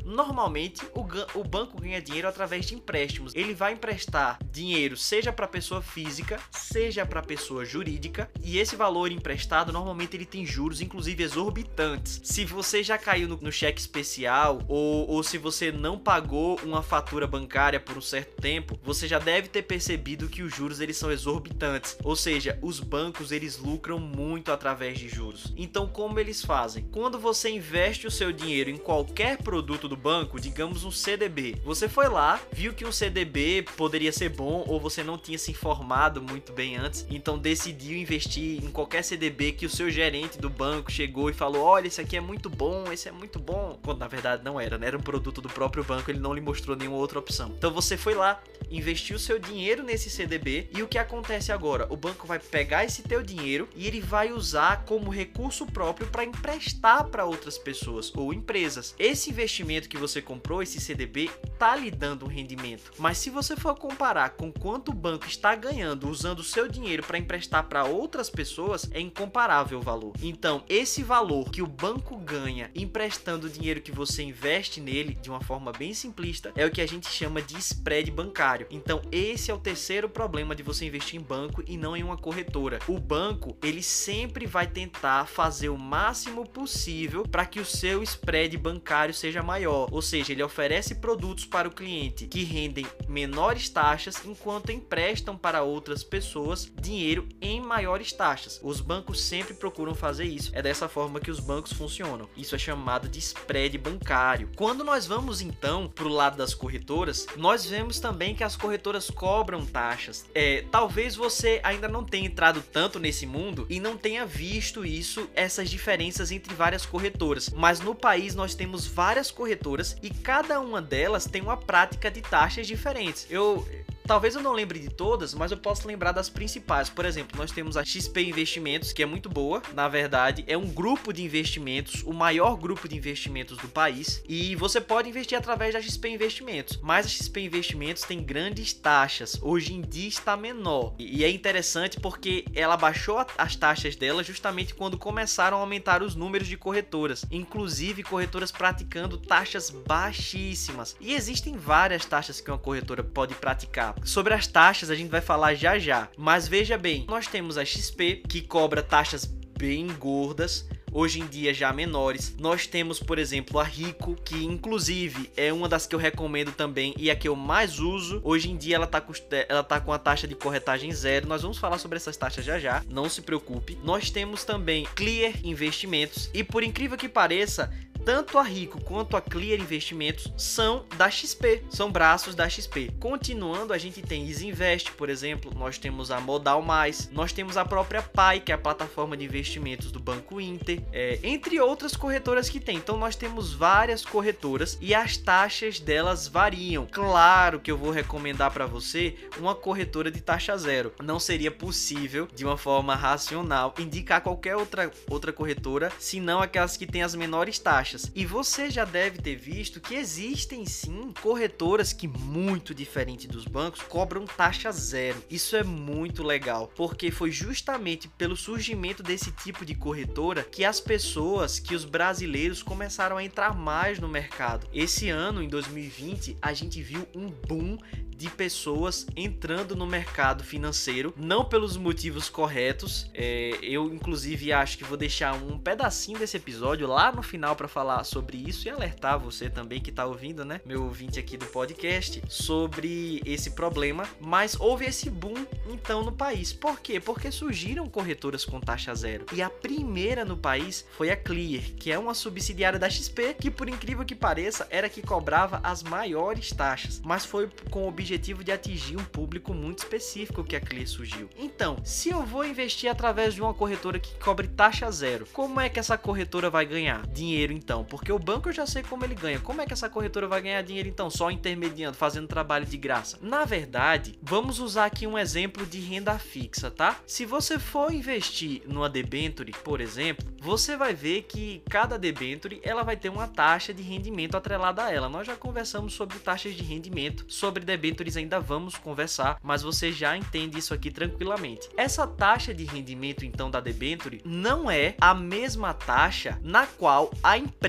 Normalmente, 0.04 0.84
o, 0.94 1.38
o 1.38 1.44
banco 1.44 1.80
ganha 1.80 2.00
dinheiro 2.00 2.28
através 2.28 2.66
de 2.66 2.74
empréstimos. 2.74 3.34
Ele 3.34 3.54
vai 3.54 3.72
emprestar 3.72 4.38
dinheiro 4.50 4.96
seja 4.96 5.32
para 5.32 5.46
pessoa 5.46 5.82
física, 5.82 6.38
seja 6.52 7.04
para 7.04 7.22
pessoa 7.22 7.64
jurídica, 7.64 8.30
e 8.42 8.58
esse 8.58 8.76
valor 8.76 9.10
emprestado 9.10 9.72
normalmente 9.72 10.16
ele 10.16 10.24
tem 10.24 10.46
juros 10.46 10.80
inclusive 10.80 11.22
exorbitantes 11.22 12.20
se 12.22 12.44
você 12.44 12.82
já 12.82 12.96
caiu 12.98 13.28
no, 13.28 13.36
no 13.36 13.52
cheque 13.52 13.80
especial 13.80 14.60
ou, 14.68 15.08
ou 15.08 15.22
se 15.22 15.38
você 15.38 15.70
não 15.70 15.98
pagou 15.98 16.58
uma 16.62 16.82
fatura 16.82 17.26
bancária 17.26 17.80
por 17.80 17.96
um 17.96 18.00
certo 18.00 18.40
tempo, 18.40 18.78
você 18.82 19.06
já 19.06 19.18
deve 19.18 19.48
ter 19.48 19.62
percebido 19.62 20.28
que 20.28 20.42
os 20.42 20.54
juros 20.54 20.80
eles 20.80 20.96
são 20.96 21.10
exorbitantes. 21.10 21.96
Ou 22.02 22.16
seja, 22.16 22.58
os 22.62 22.80
bancos 22.80 23.32
eles 23.32 23.58
lucram 23.58 23.98
muito 23.98 24.52
através 24.52 24.98
de 24.98 25.08
juros. 25.08 25.52
Então, 25.56 25.86
como 25.86 26.18
eles 26.18 26.44
fazem? 26.44 26.84
Quando 26.90 27.18
você 27.18 27.50
investe 27.50 28.03
o 28.06 28.10
seu 28.10 28.32
dinheiro 28.32 28.70
em 28.70 28.76
qualquer 28.76 29.36
produto 29.42 29.86
do 29.86 29.96
banco, 29.96 30.40
digamos 30.40 30.84
um 30.84 30.90
CDB, 30.90 31.56
você 31.62 31.88
foi 31.88 32.08
lá, 32.08 32.40
viu 32.52 32.72
que 32.72 32.86
um 32.86 32.92
CDB 32.92 33.66
poderia 33.76 34.12
ser 34.12 34.30
bom 34.30 34.64
ou 34.66 34.80
você 34.80 35.02
não 35.02 35.18
tinha 35.18 35.38
se 35.38 35.50
informado 35.50 36.22
muito 36.22 36.52
bem 36.52 36.76
antes, 36.76 37.06
então 37.10 37.38
decidiu 37.38 37.98
investir 37.98 38.64
em 38.64 38.70
qualquer 38.70 39.04
CDB 39.04 39.52
que 39.52 39.66
o 39.66 39.70
seu 39.70 39.90
gerente 39.90 40.38
do 40.38 40.48
banco 40.48 40.90
chegou 40.90 41.28
e 41.28 41.34
falou: 41.34 41.62
"Olha, 41.62 41.86
esse 41.86 42.00
aqui 42.00 42.14
aqui 42.14 42.16
é 42.16 42.20
muito 42.20 42.48
bom, 42.48 42.92
esse 42.92 43.08
é 43.08 43.12
muito 43.12 43.38
bom. 43.38 43.78
Quando 43.82 43.98
na 43.98 44.08
verdade 44.08 44.44
não 44.44 44.60
era, 44.60 44.78
né? 44.78 44.86
Era 44.86 44.96
um 44.96 45.02
produto 45.02 45.40
do 45.40 45.48
próprio 45.48 45.82
banco, 45.82 46.10
ele 46.10 46.20
não 46.20 46.32
lhe 46.32 46.40
mostrou 46.40 46.76
nenhuma 46.76 46.96
outra 46.96 47.18
opção. 47.18 47.52
Então 47.58 47.72
você 47.72 47.96
foi 47.96 48.14
lá, 48.14 48.40
investiu 48.70 49.18
seu 49.18 49.38
dinheiro 49.38 49.82
nesse 49.82 50.08
CDB 50.08 50.68
e 50.74 50.82
o 50.82 50.88
que 50.88 50.98
acontece 50.98 51.50
agora? 51.50 51.86
O 51.90 51.96
banco 51.96 52.26
vai 52.26 52.38
pegar 52.38 52.84
esse 52.84 53.02
teu 53.02 53.22
dinheiro 53.22 53.68
e 53.74 53.86
ele 53.86 54.00
vai 54.00 54.32
usar 54.32 54.84
como 54.84 55.10
recurso 55.10 55.66
próprio 55.66 56.06
para 56.06 56.24
emprestar 56.24 57.04
para 57.08 57.24
outras 57.24 57.58
pessoas 57.58 57.93
ou 58.16 58.32
empresas. 58.32 58.94
Esse 58.98 59.30
investimento 59.30 59.88
que 59.88 59.96
você 59.96 60.20
comprou, 60.20 60.62
esse 60.62 60.80
CDB, 60.80 61.30
tá 61.58 61.76
lhe 61.76 61.90
dando 61.90 62.24
um 62.24 62.28
rendimento. 62.28 62.92
Mas 62.98 63.18
se 63.18 63.30
você 63.30 63.56
for 63.56 63.74
comparar 63.74 64.30
com 64.30 64.52
quanto 64.52 64.90
o 64.90 64.94
banco 64.94 65.26
está 65.26 65.54
ganhando 65.54 66.08
usando 66.08 66.40
o 66.40 66.44
seu 66.44 66.68
dinheiro 66.68 67.02
para 67.02 67.18
emprestar 67.18 67.64
para 67.64 67.84
outras 67.84 68.28
pessoas, 68.30 68.88
é 68.92 69.00
incomparável 69.00 69.78
o 69.78 69.82
valor. 69.82 70.12
Então, 70.22 70.64
esse 70.68 71.02
valor 71.02 71.50
que 71.50 71.62
o 71.62 71.66
banco 71.66 72.16
ganha 72.16 72.70
emprestando 72.74 73.46
o 73.46 73.50
dinheiro 73.50 73.80
que 73.80 73.92
você 73.92 74.22
investe 74.22 74.80
nele 74.80 75.14
de 75.14 75.30
uma 75.30 75.40
forma 75.40 75.72
bem 75.72 75.94
simplista 75.94 76.52
é 76.56 76.64
o 76.64 76.70
que 76.70 76.80
a 76.80 76.86
gente 76.86 77.08
chama 77.08 77.42
de 77.42 77.58
spread 77.58 78.10
bancário. 78.10 78.66
Então, 78.70 79.02
esse 79.12 79.50
é 79.50 79.54
o 79.54 79.58
terceiro 79.58 80.08
problema 80.08 80.54
de 80.54 80.62
você 80.62 80.86
investir 80.86 81.20
em 81.20 81.22
banco 81.22 81.62
e 81.66 81.76
não 81.76 81.96
em 81.96 82.02
uma 82.02 82.16
corretora. 82.16 82.78
O 82.88 82.98
banco, 82.98 83.56
ele 83.62 83.82
sempre 83.82 84.46
vai 84.46 84.66
tentar 84.66 85.26
fazer 85.26 85.68
o 85.68 85.78
máximo 85.78 86.46
possível 86.48 87.24
para 87.24 87.46
que 87.46 87.60
o 87.60 87.64
seu 87.64 87.83
spread 88.02 88.56
bancário 88.56 89.14
seja 89.14 89.42
maior, 89.42 89.88
ou 89.90 90.02
seja, 90.02 90.32
ele 90.32 90.42
oferece 90.42 90.96
produtos 90.96 91.44
para 91.44 91.68
o 91.68 91.70
cliente 91.70 92.26
que 92.26 92.44
rendem 92.44 92.86
menores 93.08 93.68
taxas 93.68 94.24
enquanto 94.24 94.72
emprestam 94.72 95.36
para 95.36 95.62
outras 95.62 96.02
pessoas 96.02 96.70
dinheiro 96.80 97.28
em 97.40 97.60
maiores 97.60 98.12
taxas. 98.12 98.60
Os 98.62 98.80
bancos 98.80 99.22
sempre 99.22 99.54
procuram 99.54 99.94
fazer 99.94 100.24
isso. 100.24 100.50
É 100.54 100.62
dessa 100.62 100.88
forma 100.88 101.20
que 101.20 101.30
os 101.30 101.40
bancos 101.40 101.72
funcionam. 101.72 102.28
Isso 102.36 102.54
é 102.54 102.58
chamado 102.58 103.08
de 103.08 103.18
spread 103.18 103.76
bancário. 103.78 104.50
Quando 104.56 104.84
nós 104.84 105.06
vamos 105.06 105.40
então 105.40 105.88
para 105.88 106.04
o 106.04 106.08
lado 106.08 106.36
das 106.36 106.54
corretoras, 106.54 107.26
nós 107.36 107.64
vemos 107.64 108.00
também 108.00 108.34
que 108.34 108.44
as 108.44 108.56
corretoras 108.56 109.10
cobram 109.10 109.64
taxas. 109.64 110.24
É, 110.34 110.64
talvez 110.70 111.16
você 111.16 111.60
ainda 111.62 111.88
não 111.88 112.04
tenha 112.04 112.26
entrado 112.26 112.62
tanto 112.72 112.98
nesse 112.98 113.26
mundo 113.26 113.66
e 113.68 113.80
não 113.80 113.96
tenha 113.96 114.26
visto 114.26 114.84
isso, 114.84 115.28
essas 115.34 115.70
diferenças 115.70 116.30
entre 116.30 116.54
várias 116.54 116.86
corretoras. 116.86 117.50
Mas 117.50 117.73
no 117.80 117.94
país 117.94 118.34
nós 118.34 118.54
temos 118.54 118.86
várias 118.86 119.30
corretoras 119.30 119.96
e 120.02 120.10
cada 120.10 120.60
uma 120.60 120.80
delas 120.80 121.26
tem 121.26 121.42
uma 121.42 121.56
prática 121.56 122.10
de 122.10 122.20
taxas 122.20 122.66
diferentes. 122.66 123.26
Eu 123.30 123.66
Talvez 124.06 124.34
eu 124.34 124.42
não 124.42 124.52
lembre 124.52 124.78
de 124.78 124.90
todas, 124.90 125.32
mas 125.32 125.50
eu 125.50 125.56
posso 125.56 125.88
lembrar 125.88 126.12
das 126.12 126.28
principais. 126.28 126.90
Por 126.90 127.06
exemplo, 127.06 127.38
nós 127.38 127.50
temos 127.50 127.74
a 127.74 127.82
XP 127.82 128.20
Investimentos, 128.20 128.92
que 128.92 129.02
é 129.02 129.06
muito 129.06 129.30
boa, 129.30 129.62
na 129.72 129.88
verdade, 129.88 130.44
é 130.46 130.58
um 130.58 130.66
grupo 130.66 131.10
de 131.10 131.22
investimentos, 131.22 132.02
o 132.02 132.12
maior 132.12 132.54
grupo 132.56 132.86
de 132.86 132.96
investimentos 132.98 133.56
do 133.56 133.66
país, 133.66 134.22
e 134.28 134.54
você 134.56 134.78
pode 134.78 135.08
investir 135.08 135.38
através 135.38 135.72
da 135.72 135.80
XP 135.80 136.10
Investimentos. 136.10 136.78
Mas 136.82 137.06
a 137.06 137.08
XP 137.08 137.40
Investimentos 137.40 138.02
tem 138.02 138.22
grandes 138.22 138.74
taxas, 138.74 139.38
hoje 139.40 139.72
em 139.72 139.80
dia 139.80 140.08
está 140.08 140.36
menor. 140.36 140.94
E 140.98 141.24
é 141.24 141.30
interessante 141.30 141.98
porque 141.98 142.44
ela 142.54 142.76
baixou 142.76 143.24
as 143.38 143.56
taxas 143.56 143.96
dela 143.96 144.22
justamente 144.22 144.74
quando 144.74 144.98
começaram 144.98 145.56
a 145.56 145.60
aumentar 145.60 146.02
os 146.02 146.14
números 146.14 146.46
de 146.46 146.58
corretoras, 146.58 147.24
inclusive 147.30 148.02
corretoras 148.02 148.52
praticando 148.52 149.16
taxas 149.16 149.70
baixíssimas. 149.70 150.94
E 151.00 151.14
existem 151.14 151.56
várias 151.56 152.04
taxas 152.04 152.38
que 152.38 152.50
uma 152.50 152.58
corretora 152.58 153.02
pode 153.02 153.34
praticar 153.34 153.93
Sobre 154.02 154.34
as 154.34 154.46
taxas 154.46 154.90
a 154.90 154.94
gente 154.94 155.10
vai 155.10 155.20
falar 155.20 155.54
já 155.54 155.78
já, 155.78 156.08
mas 156.16 156.48
veja 156.48 156.76
bem, 156.76 157.04
nós 157.08 157.26
temos 157.26 157.56
a 157.58 157.64
XP 157.64 158.22
que 158.28 158.40
cobra 158.40 158.82
taxas 158.82 159.24
bem 159.24 159.86
gordas, 159.98 160.66
hoje 160.94 161.20
em 161.20 161.26
dia 161.26 161.52
já 161.52 161.72
menores. 161.72 162.34
Nós 162.38 162.66
temos, 162.66 163.00
por 163.00 163.18
exemplo, 163.18 163.58
a 163.58 163.64
Rico, 163.64 164.14
que 164.24 164.44
inclusive 164.44 165.30
é 165.36 165.52
uma 165.52 165.68
das 165.68 165.86
que 165.86 165.94
eu 165.94 165.98
recomendo 165.98 166.52
também 166.52 166.94
e 166.96 167.10
a 167.10 167.16
que 167.16 167.28
eu 167.28 167.34
mais 167.34 167.80
uso. 167.80 168.20
Hoje 168.22 168.50
em 168.50 168.56
dia 168.56 168.76
ela 168.76 168.86
tá, 168.86 169.02
ela 169.48 169.64
tá 169.64 169.80
com 169.80 169.92
a 169.92 169.98
taxa 169.98 170.28
de 170.28 170.34
corretagem 170.34 170.92
zero. 170.92 171.26
Nós 171.26 171.42
vamos 171.42 171.58
falar 171.58 171.78
sobre 171.78 171.96
essas 171.96 172.16
taxas 172.16 172.44
já 172.44 172.58
já, 172.58 172.82
não 172.88 173.08
se 173.08 173.22
preocupe. 173.22 173.78
Nós 173.82 174.10
temos 174.10 174.44
também 174.44 174.86
Clear 174.94 175.34
Investimentos 175.42 176.30
e 176.32 176.44
por 176.44 176.62
incrível 176.62 176.96
que 176.96 177.08
pareça, 177.08 177.72
tanto 178.04 178.38
a 178.38 178.42
Rico 178.42 178.82
quanto 178.84 179.16
a 179.16 179.20
Clear 179.20 179.58
Investimentos 179.58 180.30
são 180.36 180.84
da 180.96 181.10
XP, 181.10 181.64
são 181.70 181.90
braços 181.90 182.34
da 182.34 182.48
XP. 182.48 182.92
Continuando, 183.00 183.72
a 183.72 183.78
gente 183.78 184.02
tem 184.02 184.26
Isinvest, 184.26 184.92
por 184.92 185.08
exemplo, 185.08 185.52
nós 185.56 185.78
temos 185.78 186.10
a 186.10 186.20
Modal 186.20 186.60
Mais, 186.60 187.08
nós 187.10 187.32
temos 187.32 187.56
a 187.56 187.64
própria 187.64 188.02
Pai, 188.02 188.40
que 188.40 188.52
é 188.52 188.54
a 188.54 188.58
plataforma 188.58 189.16
de 189.16 189.24
investimentos 189.24 189.90
do 189.90 189.98
Banco 189.98 190.40
Inter, 190.40 190.82
é, 190.92 191.18
entre 191.22 191.58
outras 191.60 191.96
corretoras 191.96 192.48
que 192.48 192.60
tem. 192.60 192.76
Então 192.76 192.98
nós 192.98 193.16
temos 193.16 193.54
várias 193.54 194.04
corretoras 194.04 194.76
e 194.80 194.94
as 194.94 195.16
taxas 195.16 195.80
delas 195.80 196.28
variam. 196.28 196.86
Claro 196.90 197.60
que 197.60 197.70
eu 197.70 197.78
vou 197.78 197.90
recomendar 197.90 198.50
para 198.50 198.66
você 198.66 199.16
uma 199.38 199.54
corretora 199.54 200.10
de 200.10 200.20
taxa 200.20 200.56
zero. 200.58 200.92
Não 201.02 201.18
seria 201.18 201.50
possível, 201.50 202.28
de 202.34 202.44
uma 202.44 202.58
forma 202.58 202.94
racional, 202.94 203.74
indicar 203.78 204.20
qualquer 204.20 204.56
outra, 204.56 204.90
outra 205.08 205.32
corretora, 205.32 205.90
senão 205.98 206.40
aquelas 206.40 206.76
que 206.76 206.86
têm 206.86 207.02
as 207.02 207.14
menores 207.14 207.58
taxas 207.58 207.93
taxas. 207.94 208.10
E 208.14 208.26
você 208.26 208.70
já 208.70 208.84
deve 208.84 209.18
ter 209.18 209.36
visto 209.36 209.80
que 209.80 209.94
existem 209.94 210.66
sim 210.66 211.12
corretoras 211.20 211.92
que, 211.92 212.08
muito 212.08 212.74
diferente 212.74 213.28
dos 213.28 213.44
bancos, 213.44 213.82
cobram 213.82 214.24
taxa 214.24 214.70
zero. 214.72 215.22
Isso 215.30 215.56
é 215.56 215.62
muito 215.62 216.22
legal, 216.22 216.70
porque 216.74 217.10
foi 217.10 217.30
justamente 217.30 218.08
pelo 218.08 218.36
surgimento 218.36 219.02
desse 219.02 219.30
tipo 219.30 219.64
de 219.64 219.74
corretora 219.74 220.42
que 220.42 220.64
as 220.64 220.80
pessoas, 220.80 221.58
que 221.58 221.74
os 221.74 221.84
brasileiros 221.84 222.62
começaram 222.62 223.16
a 223.16 223.24
entrar 223.24 223.54
mais 223.54 223.98
no 223.98 224.08
mercado. 224.08 224.66
Esse 224.72 225.08
ano, 225.08 225.42
em 225.42 225.48
2020, 225.48 226.36
a 226.42 226.52
gente 226.52 226.82
viu 226.82 227.06
um 227.14 227.28
boom 227.28 227.78
de 228.16 228.30
pessoas 228.30 229.06
entrando 229.16 229.74
no 229.74 229.86
mercado 229.86 230.44
financeiro, 230.44 231.12
não 231.16 231.44
pelos 231.44 231.76
motivos 231.76 232.28
corretos. 232.28 233.10
É, 233.12 233.58
eu, 233.62 233.92
inclusive, 233.92 234.52
acho 234.52 234.78
que 234.78 234.84
vou 234.84 234.96
deixar 234.96 235.34
um 235.34 235.58
pedacinho 235.58 236.18
desse 236.18 236.36
episódio 236.36 236.86
lá 236.86 237.12
no 237.12 237.22
final 237.22 237.56
para 237.56 237.68
falar 237.84 238.02
sobre 238.02 238.38
isso 238.38 238.66
e 238.66 238.70
alertar 238.70 239.18
você 239.18 239.50
também 239.50 239.78
que 239.78 239.90
está 239.90 240.06
ouvindo, 240.06 240.42
né, 240.42 240.58
meu 240.64 240.84
ouvinte 240.84 241.20
aqui 241.20 241.36
do 241.36 241.44
podcast, 241.44 242.22
sobre 242.30 243.20
esse 243.26 243.50
problema. 243.50 244.08
Mas 244.18 244.58
houve 244.58 244.86
esse 244.86 245.10
boom 245.10 245.46
então 245.68 246.02
no 246.02 246.10
país. 246.10 246.50
Por 246.50 246.80
quê? 246.80 246.98
Porque 246.98 247.30
surgiram 247.30 247.86
corretoras 247.86 248.42
com 248.42 248.58
taxa 248.58 248.94
zero. 248.94 249.26
E 249.34 249.42
a 249.42 249.50
primeira 249.50 250.24
no 250.24 250.34
país 250.34 250.86
foi 250.92 251.10
a 251.10 251.16
Clear, 251.16 251.62
que 251.76 251.92
é 251.92 251.98
uma 251.98 252.14
subsidiária 252.14 252.78
da 252.78 252.88
XP, 252.88 253.34
que 253.34 253.50
por 253.50 253.68
incrível 253.68 254.04
que 254.04 254.14
pareça 254.14 254.66
era 254.70 254.88
que 254.88 255.02
cobrava 255.02 255.60
as 255.62 255.82
maiores 255.82 256.50
taxas, 256.52 257.02
mas 257.04 257.26
foi 257.26 257.50
com 257.70 257.84
o 257.84 257.88
objetivo 257.88 258.42
de 258.42 258.50
atingir 258.50 258.96
um 258.96 259.04
público 259.04 259.52
muito 259.52 259.80
específico 259.80 260.42
que 260.42 260.56
a 260.56 260.60
Clear 260.60 260.86
surgiu. 260.86 261.28
Então, 261.36 261.76
se 261.84 262.08
eu 262.08 262.22
vou 262.22 262.46
investir 262.46 262.90
através 262.90 263.34
de 263.34 263.42
uma 263.42 263.52
corretora 263.52 263.98
que 263.98 264.14
cobre 264.18 264.48
taxa 264.48 264.90
zero, 264.90 265.26
como 265.34 265.60
é 265.60 265.68
que 265.68 265.78
essa 265.78 265.98
corretora 265.98 266.48
vai 266.48 266.64
ganhar 266.64 267.06
dinheiro 267.08 267.52
então? 267.52 267.73
Porque 267.82 268.12
o 268.12 268.18
banco 268.18 268.48
eu 268.48 268.52
já 268.52 268.66
sei 268.66 268.82
como 268.82 269.04
ele 269.04 269.14
ganha. 269.14 269.40
Como 269.40 269.60
é 269.60 269.66
que 269.66 269.72
essa 269.72 269.88
corretora 269.88 270.28
vai 270.28 270.42
ganhar 270.42 270.62
dinheiro 270.62 270.88
então? 270.88 271.10
Só 271.10 271.30
intermediando, 271.30 271.96
fazendo 271.96 272.28
trabalho 272.28 272.66
de 272.66 272.76
graça. 272.76 273.18
Na 273.20 273.44
verdade, 273.44 274.18
vamos 274.22 274.60
usar 274.60 274.84
aqui 274.84 275.06
um 275.06 275.18
exemplo 275.18 275.66
de 275.66 275.80
renda 275.80 276.18
fixa, 276.18 276.70
tá? 276.70 276.98
Se 277.06 277.24
você 277.24 277.58
for 277.58 277.92
investir 277.92 278.62
numa 278.66 278.88
debenture, 278.88 279.52
por 279.64 279.80
exemplo, 279.80 280.24
você 280.40 280.76
vai 280.76 280.94
ver 280.94 281.22
que 281.22 281.62
cada 281.68 281.98
debenture 281.98 282.60
ela 282.62 282.82
vai 282.82 282.96
ter 282.96 283.08
uma 283.08 283.26
taxa 283.26 283.72
de 283.72 283.82
rendimento 283.82 284.36
atrelada 284.36 284.84
a 284.84 284.92
ela. 284.92 285.08
Nós 285.08 285.26
já 285.26 285.34
conversamos 285.34 285.94
sobre 285.94 286.18
taxas 286.18 286.54
de 286.54 286.62
rendimento, 286.62 287.24
sobre 287.28 287.64
debêntures 287.64 288.16
ainda 288.16 288.38
vamos 288.38 288.76
conversar, 288.76 289.38
mas 289.42 289.62
você 289.62 289.90
já 289.90 290.16
entende 290.16 290.58
isso 290.58 290.74
aqui 290.74 290.90
tranquilamente. 290.90 291.68
Essa 291.76 292.06
taxa 292.06 292.52
de 292.52 292.64
rendimento 292.64 293.24
então 293.24 293.50
da 293.50 293.60
debenture 293.60 294.20
não 294.24 294.70
é 294.70 294.94
a 295.00 295.14
mesma 295.14 295.72
taxa 295.72 296.38
na 296.42 296.66
qual 296.66 297.10
a 297.22 297.38
empresa 297.38 297.63